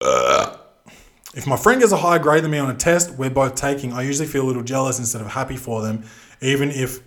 [0.00, 3.92] if my friend gets a higher grade than me on a test we're both taking,
[3.92, 6.04] I usually feel a little jealous instead of happy for them,
[6.40, 6.98] even if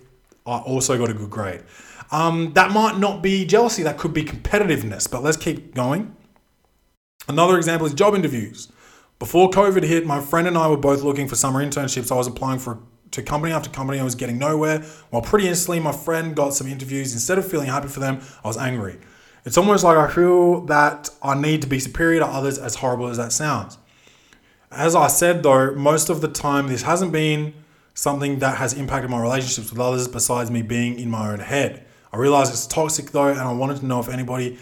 [0.46, 1.64] I also got a good grade.
[2.10, 6.16] Um, that might not be jealousy, that could be competitiveness, but let's keep going.
[7.28, 8.70] Another example is job interviews.
[9.18, 12.12] Before COVID hit, my friend and I were both looking for summer internships.
[12.12, 12.78] I was applying for
[13.12, 13.98] to company after company.
[13.98, 14.80] I was getting nowhere.
[15.10, 17.12] While pretty instantly, my friend got some interviews.
[17.12, 18.98] Instead of feeling happy for them, I was angry.
[19.44, 23.08] It's almost like I feel that I need to be superior to others, as horrible
[23.08, 23.78] as that sounds.
[24.70, 27.54] As I said though, most of the time this hasn't been
[27.94, 31.86] something that has impacted my relationships with others besides me being in my own head.
[32.12, 34.58] I realize it's toxic though, and I wanted to know if anybody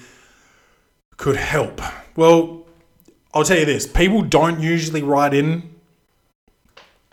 [1.17, 1.81] could help.
[2.17, 2.67] Well,
[3.33, 5.75] I'll tell you this people don't usually write in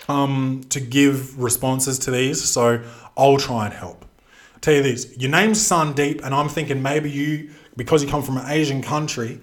[0.07, 2.83] um, to give responses to these, so
[3.17, 4.05] I'll try and help.
[4.53, 8.21] I'll tell you this your name's Sundeep, and I'm thinking maybe you, because you come
[8.21, 9.39] from an Asian country,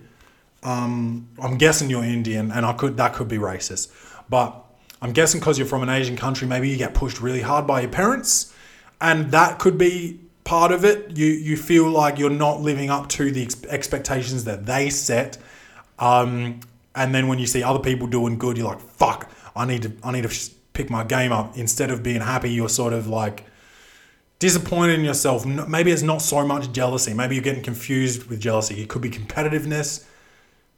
[0.63, 3.91] um, I'm guessing you're Indian, and I could that could be racist,
[4.29, 4.65] but
[5.01, 7.83] I'm guessing because you're from an Asian country, maybe you get pushed really hard by
[7.83, 8.53] your parents,
[9.01, 11.17] and that could be part of it.
[11.17, 15.37] You you feel like you're not living up to the ex- expectations that they set,
[15.99, 16.61] um,
[16.95, 19.93] and then when you see other people doing good, you're like, "Fuck, I need to
[20.03, 23.45] I need to pick my game up." Instead of being happy, you're sort of like
[24.39, 25.45] disappointed in yourself.
[25.45, 27.13] Maybe it's not so much jealousy.
[27.13, 28.81] Maybe you're getting confused with jealousy.
[28.83, 30.07] It could be competitiveness.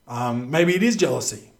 [0.08, 1.52] Um, maybe it is jealousy.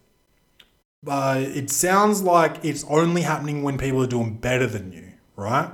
[1.03, 5.69] But it sounds like it's only happening when people are doing better than you, right?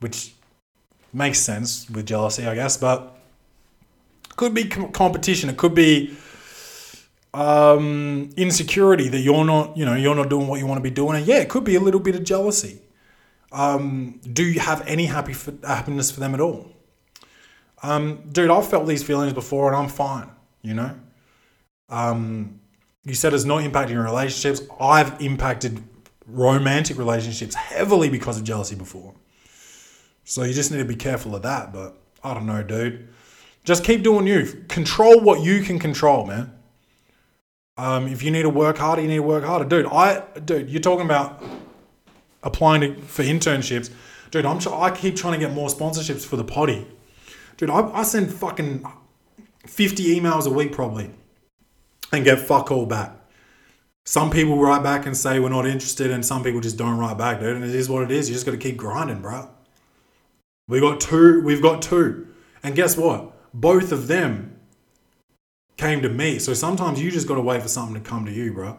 [0.00, 0.35] Which
[1.16, 2.76] makes sense with jealousy, I guess.
[2.76, 3.16] But
[4.36, 5.48] could be com- competition.
[5.48, 6.16] It could be
[7.32, 10.90] um, insecurity that you're not, you know, you're not doing what you want to be
[10.90, 11.16] doing.
[11.16, 12.80] And yeah, it could be a little bit of jealousy.
[13.50, 15.34] Um, do you have any happy
[15.66, 16.70] happiness for them at all?
[17.82, 20.28] Um, dude, I've felt these feelings before and I'm fine,
[20.62, 20.98] you know?
[21.88, 22.60] Um,
[23.04, 24.62] you said it's not impacting your relationships.
[24.80, 25.82] I've impacted
[26.26, 29.14] romantic relationships heavily because of jealousy before.
[30.26, 31.72] So you just need to be careful of that.
[31.72, 33.08] But I don't know, dude.
[33.64, 34.64] Just keep doing you.
[34.68, 36.52] Control what you can control, man.
[37.78, 39.86] Um, if you need to work harder, you need to work harder, dude.
[39.86, 41.42] I, dude, you're talking about
[42.42, 43.90] applying to, for internships,
[44.30, 44.46] dude.
[44.46, 44.58] I'm.
[44.72, 46.86] I keep trying to get more sponsorships for the potty,
[47.56, 47.70] dude.
[47.70, 48.84] I, I send fucking
[49.66, 51.10] fifty emails a week probably,
[52.12, 53.12] and get fuck all back.
[54.04, 57.18] Some people write back and say we're not interested, and some people just don't write
[57.18, 57.56] back, dude.
[57.56, 58.28] And it is what it is.
[58.28, 59.50] You just got to keep grinding, bro.
[60.68, 61.42] We got two.
[61.42, 62.26] We've got two,
[62.62, 63.32] and guess what?
[63.54, 64.58] Both of them
[65.76, 66.40] came to me.
[66.40, 68.78] So sometimes you just got to wait for something to come to you, bro.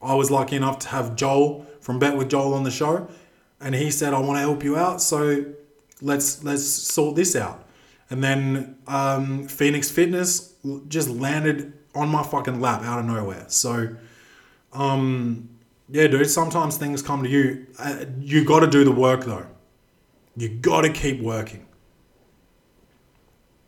[0.00, 3.08] I was lucky enough to have Joel from Bet with Joel on the show,
[3.60, 5.44] and he said, "I want to help you out, so
[6.00, 7.66] let's let's sort this out."
[8.10, 10.54] And then um, Phoenix Fitness
[10.86, 13.46] just landed on my fucking lap out of nowhere.
[13.48, 13.96] So,
[14.72, 15.48] um,
[15.88, 16.30] yeah, dude.
[16.30, 17.66] Sometimes things come to you.
[17.76, 19.46] Uh, you got to do the work though.
[20.36, 21.66] You got to keep working.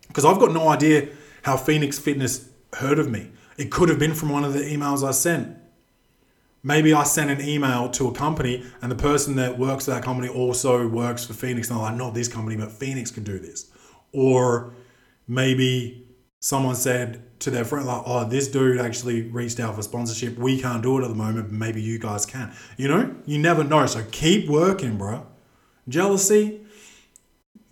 [0.08, 1.08] Because I've got no idea
[1.42, 3.30] how Phoenix Fitness heard of me.
[3.56, 5.56] It could have been from one of the emails I sent.
[6.62, 10.02] Maybe I sent an email to a company and the person that works for that
[10.02, 11.68] company also works for Phoenix.
[11.68, 13.70] And they're like, not this company, but Phoenix can do this.
[14.12, 14.74] Or
[15.28, 16.08] maybe
[16.40, 20.36] someone said to their friend, like, oh, this dude actually reached out for sponsorship.
[20.38, 22.52] We can't do it at the moment, but maybe you guys can.
[22.76, 23.86] You know, you never know.
[23.86, 25.26] So keep working, bro.
[25.88, 26.60] Jealousy,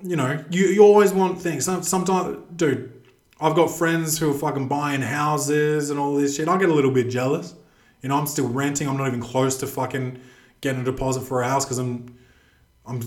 [0.02, 1.64] you know, you, you always want things.
[1.64, 2.92] Sometimes, dude,
[3.40, 6.48] I've got friends who are fucking buying houses and all this shit.
[6.48, 7.54] I get a little bit jealous.
[8.02, 8.88] You know, I'm still renting.
[8.88, 10.20] I'm not even close to fucking
[10.60, 12.16] getting a deposit for a house because I'm,
[12.86, 13.00] I'm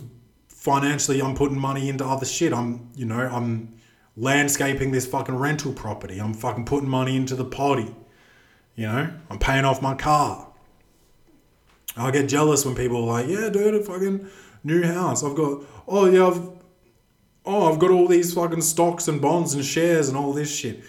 [0.48, 2.52] financially, I'm putting money into other shit.
[2.52, 3.76] I'm, you know, I'm
[4.16, 6.20] landscaping this fucking rental property.
[6.20, 7.96] I'm fucking putting money into the potty.
[8.76, 10.48] You know, I'm paying off my car.
[11.96, 14.28] I get jealous when people are like, yeah, dude, fucking
[14.64, 15.24] new house.
[15.24, 16.50] I've got, oh yeah, I've,
[17.46, 20.84] oh, I've got all these fucking stocks and bonds and shares and all this shit,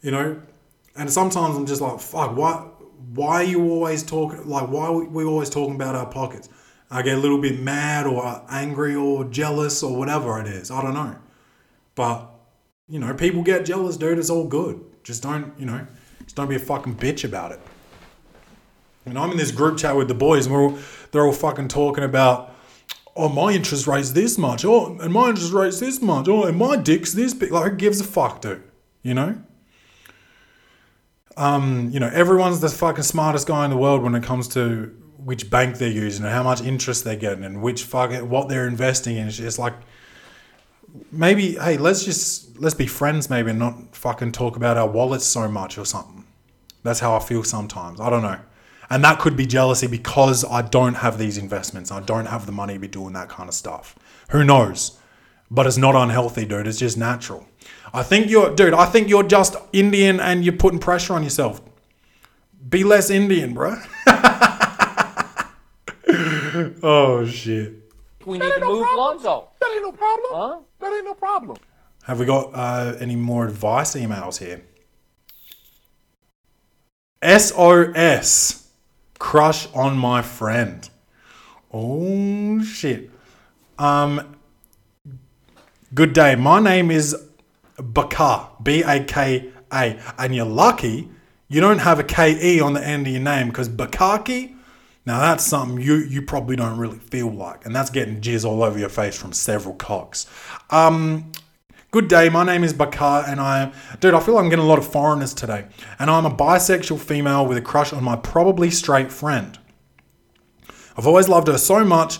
[0.00, 0.40] you know.
[0.96, 2.66] And sometimes I'm just like, fuck, why,
[3.14, 6.48] why are you always talking, like, why are we always talking about our pockets?
[6.90, 10.70] I get a little bit mad or angry or jealous or whatever it is.
[10.70, 11.16] I don't know.
[11.94, 12.28] But,
[12.86, 14.18] you know, people get jealous, dude.
[14.18, 14.84] It's all good.
[15.02, 15.86] Just don't, you know,
[16.22, 17.60] just don't be a fucking bitch about it.
[19.06, 20.78] And I'm in this group chat with the boys, and we're all,
[21.10, 22.51] they're all fucking talking about,
[23.16, 24.64] oh, my interest rate's this much.
[24.64, 26.28] Oh, and my interest rate's this much.
[26.28, 27.52] Oh, and my dick's this big.
[27.52, 28.62] Like, who gives a fuck, dude?
[29.02, 29.42] You know?
[31.36, 34.96] Um, you know, everyone's the fucking smartest guy in the world when it comes to
[35.16, 38.66] which bank they're using and how much interest they're getting and which fucking what they're
[38.66, 39.28] investing in.
[39.28, 39.74] It's just like
[41.10, 45.24] maybe, hey, let's just let's be friends maybe and not fucking talk about our wallets
[45.26, 46.24] so much or something.
[46.82, 48.00] That's how I feel sometimes.
[48.00, 48.40] I don't know.
[48.92, 51.90] And that could be jealousy because I don't have these investments.
[51.90, 53.98] I don't have the money to be doing that kind of stuff.
[54.32, 54.98] Who knows?
[55.50, 56.66] But it's not unhealthy, dude.
[56.66, 57.48] It's just natural.
[57.94, 61.62] I think you're, dude, I think you're just Indian and you're putting pressure on yourself.
[62.68, 63.78] Be less Indian, bro.
[66.82, 67.72] oh, shit.
[68.26, 69.48] We need to move Lonzo.
[69.58, 70.32] That ain't no problem.
[70.34, 70.58] Huh?
[70.80, 71.56] That ain't no problem.
[72.02, 74.62] Have we got uh, any more advice emails here?
[77.22, 78.61] SOS.
[79.22, 80.90] Crush on my friend.
[81.72, 83.08] Oh, shit.
[83.78, 84.36] Um,
[85.94, 86.34] good day.
[86.34, 87.16] My name is
[87.78, 88.50] Bakar.
[88.60, 90.00] B A K A.
[90.18, 91.08] And you're lucky
[91.52, 94.56] you don't have a K E on the end of your name because Bakaki,
[95.04, 97.66] now that's something you, you probably don't really feel like.
[97.66, 100.26] And that's getting jizz all over your face from several cocks.
[100.70, 101.30] Um,
[101.92, 103.72] Good day, my name is Bakar, and I, am.
[104.00, 105.66] dude, I feel like I'm getting a lot of foreigners today.
[105.98, 109.58] And I'm a bisexual female with a crush on my probably straight friend.
[110.96, 112.18] I've always loved her so much,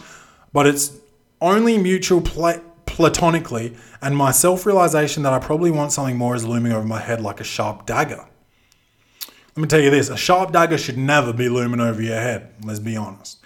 [0.53, 0.93] but it's
[1.41, 6.45] only mutual pla- platonically, and my self realization that I probably want something more is
[6.45, 8.27] looming over my head like a sharp dagger.
[9.57, 12.53] Let me tell you this a sharp dagger should never be looming over your head,
[12.63, 13.39] let's be honest.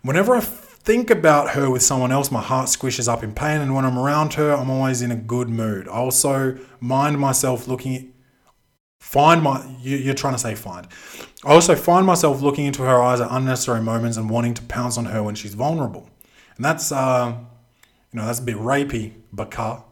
[0.00, 0.40] Whenever I
[0.88, 3.98] think about her with someone else, my heart squishes up in pain, and when I'm
[3.98, 5.86] around her, I'm always in a good mood.
[5.86, 8.14] I also mind myself looking,
[8.98, 10.88] find my, you, you're trying to say find.
[11.44, 14.96] I also find myself looking into her eyes at unnecessary moments and wanting to pounce
[14.96, 16.08] on her when she's vulnerable.
[16.56, 17.36] And that's, uh,
[18.10, 19.84] you know, that's a bit rapey, Bakar.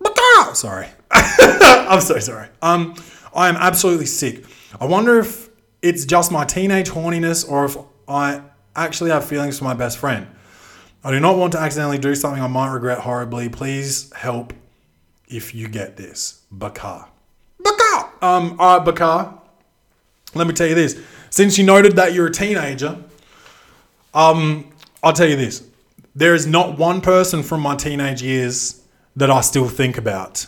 [0.00, 0.54] Bakar!
[0.54, 0.86] Sorry.
[1.10, 2.48] I'm so sorry.
[2.62, 2.94] Um,
[3.34, 4.42] I am absolutely sick.
[4.80, 5.50] I wonder if
[5.82, 7.76] it's just my teenage horniness or if
[8.08, 8.40] I
[8.76, 10.26] actually have feelings for my best friend.
[11.02, 13.48] I do not want to accidentally do something I might regret horribly.
[13.48, 14.52] Please help
[15.28, 16.42] if you get this.
[16.50, 17.08] Bakar.
[17.62, 18.12] Bakar!
[18.22, 19.40] Um, alright, Bakar.
[20.34, 21.00] Let me tell you this.
[21.30, 22.98] Since you noted that you're a teenager,
[24.14, 24.70] um,
[25.02, 25.66] I'll tell you this.
[26.14, 28.82] There is not one person from my teenage years
[29.14, 30.46] that I still think about.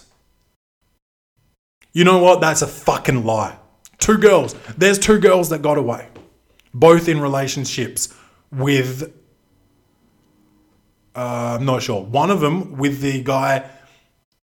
[1.92, 2.40] You know what?
[2.40, 3.58] That's a fucking lie.
[3.98, 4.54] Two girls.
[4.76, 6.08] There's two girls that got away.
[6.72, 8.14] Both in relationships
[8.51, 9.12] with
[11.14, 12.03] uh, I'm not sure.
[12.03, 13.68] One of them with the guy,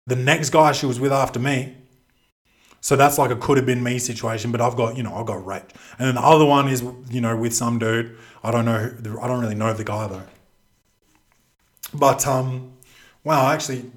[0.06, 1.76] the next guy she was with after me.
[2.80, 5.24] So that's like a could have been me situation, but I've got, you know, I
[5.24, 5.74] got raped.
[5.98, 8.16] And then the other one is, you know, with some dude.
[8.42, 10.22] I don't know, who- I don't really know the guy though.
[11.92, 12.72] But, um,
[13.24, 13.90] wow, actually,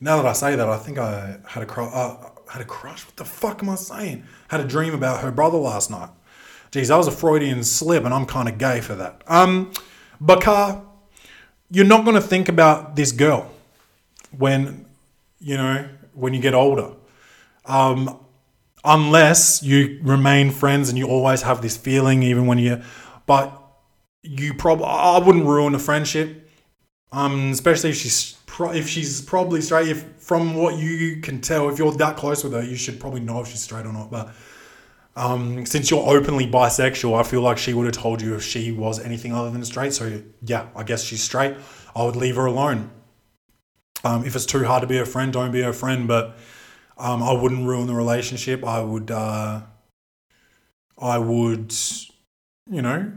[0.00, 3.04] now that I say that, I think I had a, cru- uh, had a crush.
[3.04, 4.24] What the fuck am I saying?
[4.48, 6.10] Had a dream about her brother last night.
[6.70, 9.22] Geez, that was a Freudian slip, and I'm kind of gay for that.
[9.26, 9.72] Um,
[10.20, 10.82] Bakar,
[11.70, 13.50] you're not going to think about this girl
[14.36, 14.86] when
[15.40, 16.92] you know when you get older
[17.66, 18.18] um,
[18.84, 22.80] unless you remain friends and you always have this feeling even when you
[23.26, 23.62] but
[24.22, 26.48] you probably i wouldn't ruin a friendship
[27.12, 31.78] um, especially if she's if she's probably straight if from what you can tell if
[31.78, 34.34] you're that close with her you should probably know if she's straight or not but
[35.16, 38.70] um, since you're openly bisexual, I feel like she would have told you if she
[38.70, 39.94] was anything other than straight.
[39.94, 41.56] So yeah, I guess she's straight.
[41.94, 42.90] I would leave her alone.
[44.04, 46.06] Um, if it's too hard to be her friend, don't be her friend.
[46.06, 46.36] But
[46.98, 48.62] um, I wouldn't ruin the relationship.
[48.62, 49.10] I would.
[49.10, 49.62] Uh,
[50.98, 51.74] I would.
[52.70, 53.12] You know,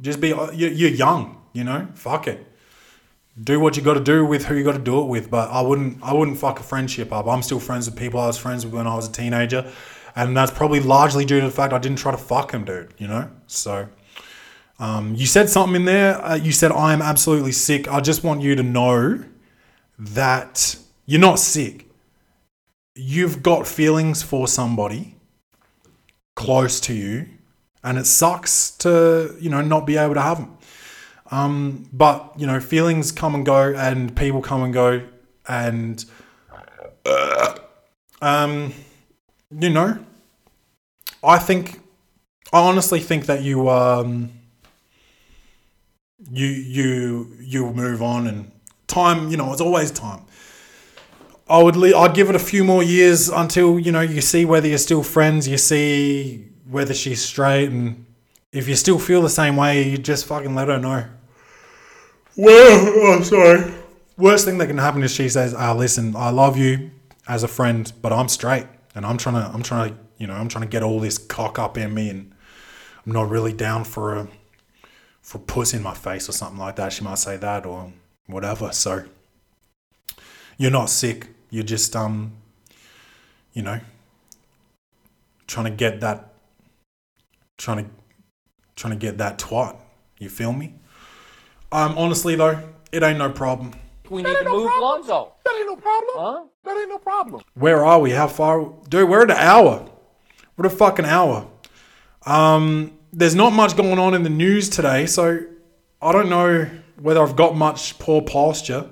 [0.00, 0.28] just be.
[0.28, 1.42] You're, you're young.
[1.52, 2.46] You know, fuck it.
[3.42, 5.32] Do what you got to do with who you got to do it with.
[5.32, 6.00] But I wouldn't.
[6.00, 7.26] I wouldn't fuck a friendship up.
[7.26, 9.72] I'm still friends with people I was friends with when I was a teenager
[10.18, 12.92] and that's probably largely due to the fact I didn't try to fuck him, dude.
[12.98, 13.88] You know, so.
[14.80, 16.24] Um, you said something in there.
[16.24, 17.88] Uh, you said I am absolutely sick.
[17.88, 19.24] I just want you to know
[19.98, 21.86] that you're not sick.
[22.94, 25.16] You've got feelings for somebody
[26.36, 27.26] close to you,
[27.82, 30.58] and it sucks to you know not be able to have them.
[31.30, 35.02] Um, but you know, feelings come and go, and people come and go,
[35.48, 36.04] and
[38.20, 38.72] um,
[39.50, 39.98] you know,
[41.22, 41.80] I think,
[42.52, 44.30] I honestly think that you, um,
[46.30, 48.50] you, you, you move on and
[48.86, 50.22] time, you know, it's always time.
[51.48, 54.44] I would, le- I'd give it a few more years until, you know, you see
[54.44, 58.04] whether you're still friends, you see whether she's straight and
[58.52, 61.04] if you still feel the same way, you just fucking let her know.
[62.36, 63.72] Well, oh, sorry.
[64.16, 66.90] Worst thing that can happen is she says, "Ah, listen, I love you
[67.26, 70.34] as a friend, but I'm straight, and I'm trying to, I'm trying to, you know,
[70.34, 72.32] I'm trying to get all this cock up in me, and
[73.06, 74.28] I'm not really down for a,
[75.22, 77.92] for puss in my face or something like that." She might say that or
[78.26, 78.72] whatever.
[78.72, 79.04] So
[80.58, 81.28] you're not sick.
[81.50, 82.32] You're just, um,
[83.54, 83.80] you know,
[85.46, 86.34] trying to get that,
[87.56, 87.90] trying to,
[88.76, 89.76] trying to get that twat.
[90.18, 90.74] You feel me?
[91.70, 92.62] Um, honestly though,
[92.92, 93.72] it ain't no problem.
[94.10, 95.32] We need to move Lonzo.
[95.44, 96.14] That ain't no problem.
[96.16, 96.44] Huh?
[96.64, 97.42] That ain't no problem.
[97.54, 98.10] Where are we?
[98.10, 98.72] How far?
[98.88, 99.88] Dude, we're at an hour.
[100.58, 101.46] What a fucking hour.
[102.26, 105.38] Um, there's not much going on in the news today, so
[106.02, 106.68] I don't know
[107.00, 108.90] whether I've got much poor posture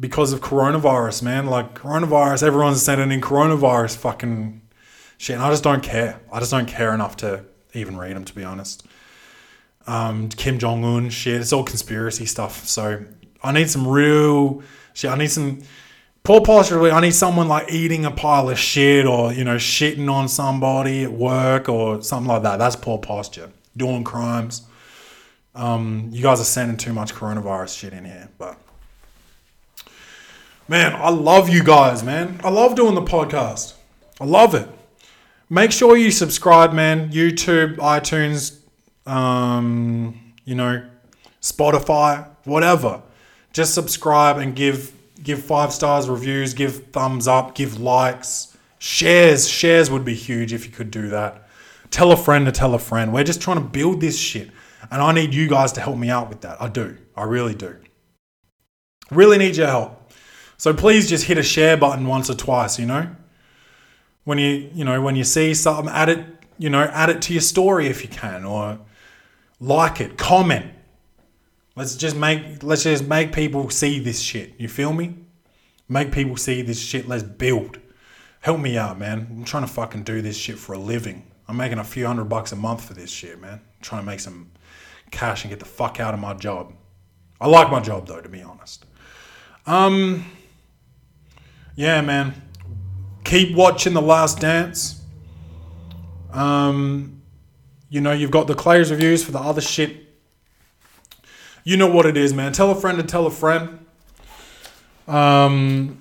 [0.00, 1.44] because of coronavirus, man.
[1.44, 4.62] Like coronavirus, everyone's sending in coronavirus fucking
[5.18, 6.22] shit, and I just don't care.
[6.32, 8.86] I just don't care enough to even read them, to be honest.
[9.86, 12.66] Um, Kim Jong Un shit, it's all conspiracy stuff.
[12.66, 13.04] So
[13.42, 14.62] I need some real
[14.94, 15.10] shit.
[15.10, 15.60] I need some
[16.28, 16.92] poor posture.
[16.92, 21.04] I need someone like eating a pile of shit or you know shitting on somebody
[21.04, 22.58] at work or something like that.
[22.58, 23.50] That's poor posture.
[23.74, 24.66] Doing crimes.
[25.54, 28.58] Um, you guys are sending too much coronavirus shit in here, but
[30.68, 32.38] man, I love you guys, man.
[32.44, 33.72] I love doing the podcast.
[34.20, 34.68] I love it.
[35.48, 37.10] Make sure you subscribe, man.
[37.10, 38.58] YouTube, iTunes,
[39.10, 40.86] um, you know,
[41.40, 43.00] Spotify, whatever.
[43.54, 44.92] Just subscribe and give
[45.22, 49.48] give five stars reviews, give thumbs up, give likes, shares.
[49.48, 51.48] Shares would be huge if you could do that.
[51.90, 53.12] Tell a friend to tell a friend.
[53.12, 54.50] We're just trying to build this shit,
[54.90, 56.60] and I need you guys to help me out with that.
[56.60, 56.96] I do.
[57.16, 57.76] I really do.
[59.10, 60.12] Really need your help.
[60.58, 62.78] So please just hit a share button once or twice.
[62.78, 63.08] You know,
[64.24, 66.24] when you you know when you see something, add it.
[66.58, 68.80] You know, add it to your story if you can, or
[69.60, 70.72] like it, comment.
[71.78, 74.54] Let's just make let's just make people see this shit.
[74.58, 75.14] You feel me?
[75.88, 77.06] Make people see this shit.
[77.06, 77.78] Let's build.
[78.40, 79.28] Help me out, man.
[79.30, 81.30] I'm trying to fucking do this shit for a living.
[81.46, 83.54] I'm making a few hundred bucks a month for this shit, man.
[83.54, 84.50] I'm trying to make some
[85.12, 86.74] cash and get the fuck out of my job.
[87.40, 88.84] I like my job though, to be honest.
[89.64, 90.24] Um
[91.76, 92.34] yeah, man,
[93.22, 95.00] keep watching The Last Dance.
[96.32, 97.22] Um,
[97.88, 100.07] you know, you've got the Clay's reviews for the other shit.
[101.68, 102.54] You know what it is, man.
[102.54, 103.84] Tell a friend to tell a friend.
[105.06, 105.98] Um,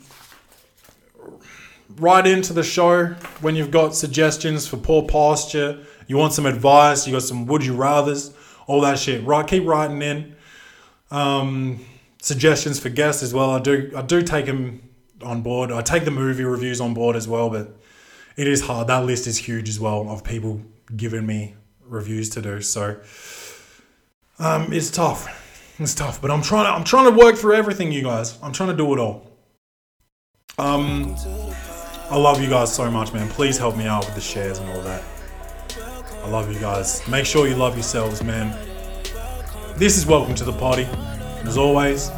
[1.97, 3.07] write into the show
[3.41, 5.86] when you've got suggestions for poor posture.
[6.07, 7.05] You want some advice.
[7.05, 8.32] You got some would you rather's,
[8.65, 9.26] all that shit.
[9.26, 10.38] Right, keep writing in.
[11.11, 11.86] Um,
[12.22, 13.49] suggestions for guests as well.
[13.49, 14.89] I do I do take them
[15.22, 15.74] on board.
[15.74, 17.76] I take the movie reviews on board as well, but
[18.38, 18.88] it is hard.
[18.88, 20.61] That list is huge as well of people
[20.95, 22.61] giving me reviews to do.
[22.61, 23.01] So
[24.39, 25.43] um, it's tough.
[25.80, 28.39] It's tough, but I'm trying to I'm trying to work through everything, you guys.
[28.41, 29.28] I'm trying to do it all.
[30.57, 31.15] Um,
[32.09, 33.30] I love you guys so much, man.
[33.30, 35.03] Please help me out with the shares and all that.
[36.23, 37.07] I love you guys.
[37.07, 38.57] Make sure you love yourselves, man.
[39.75, 40.88] This is welcome to the party.
[41.45, 42.09] As always,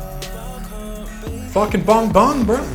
[1.51, 2.65] fucking bong bong, bro.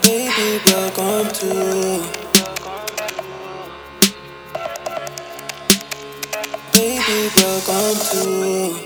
[0.00, 1.95] Baby, welcome to.
[8.16, 8.85] To.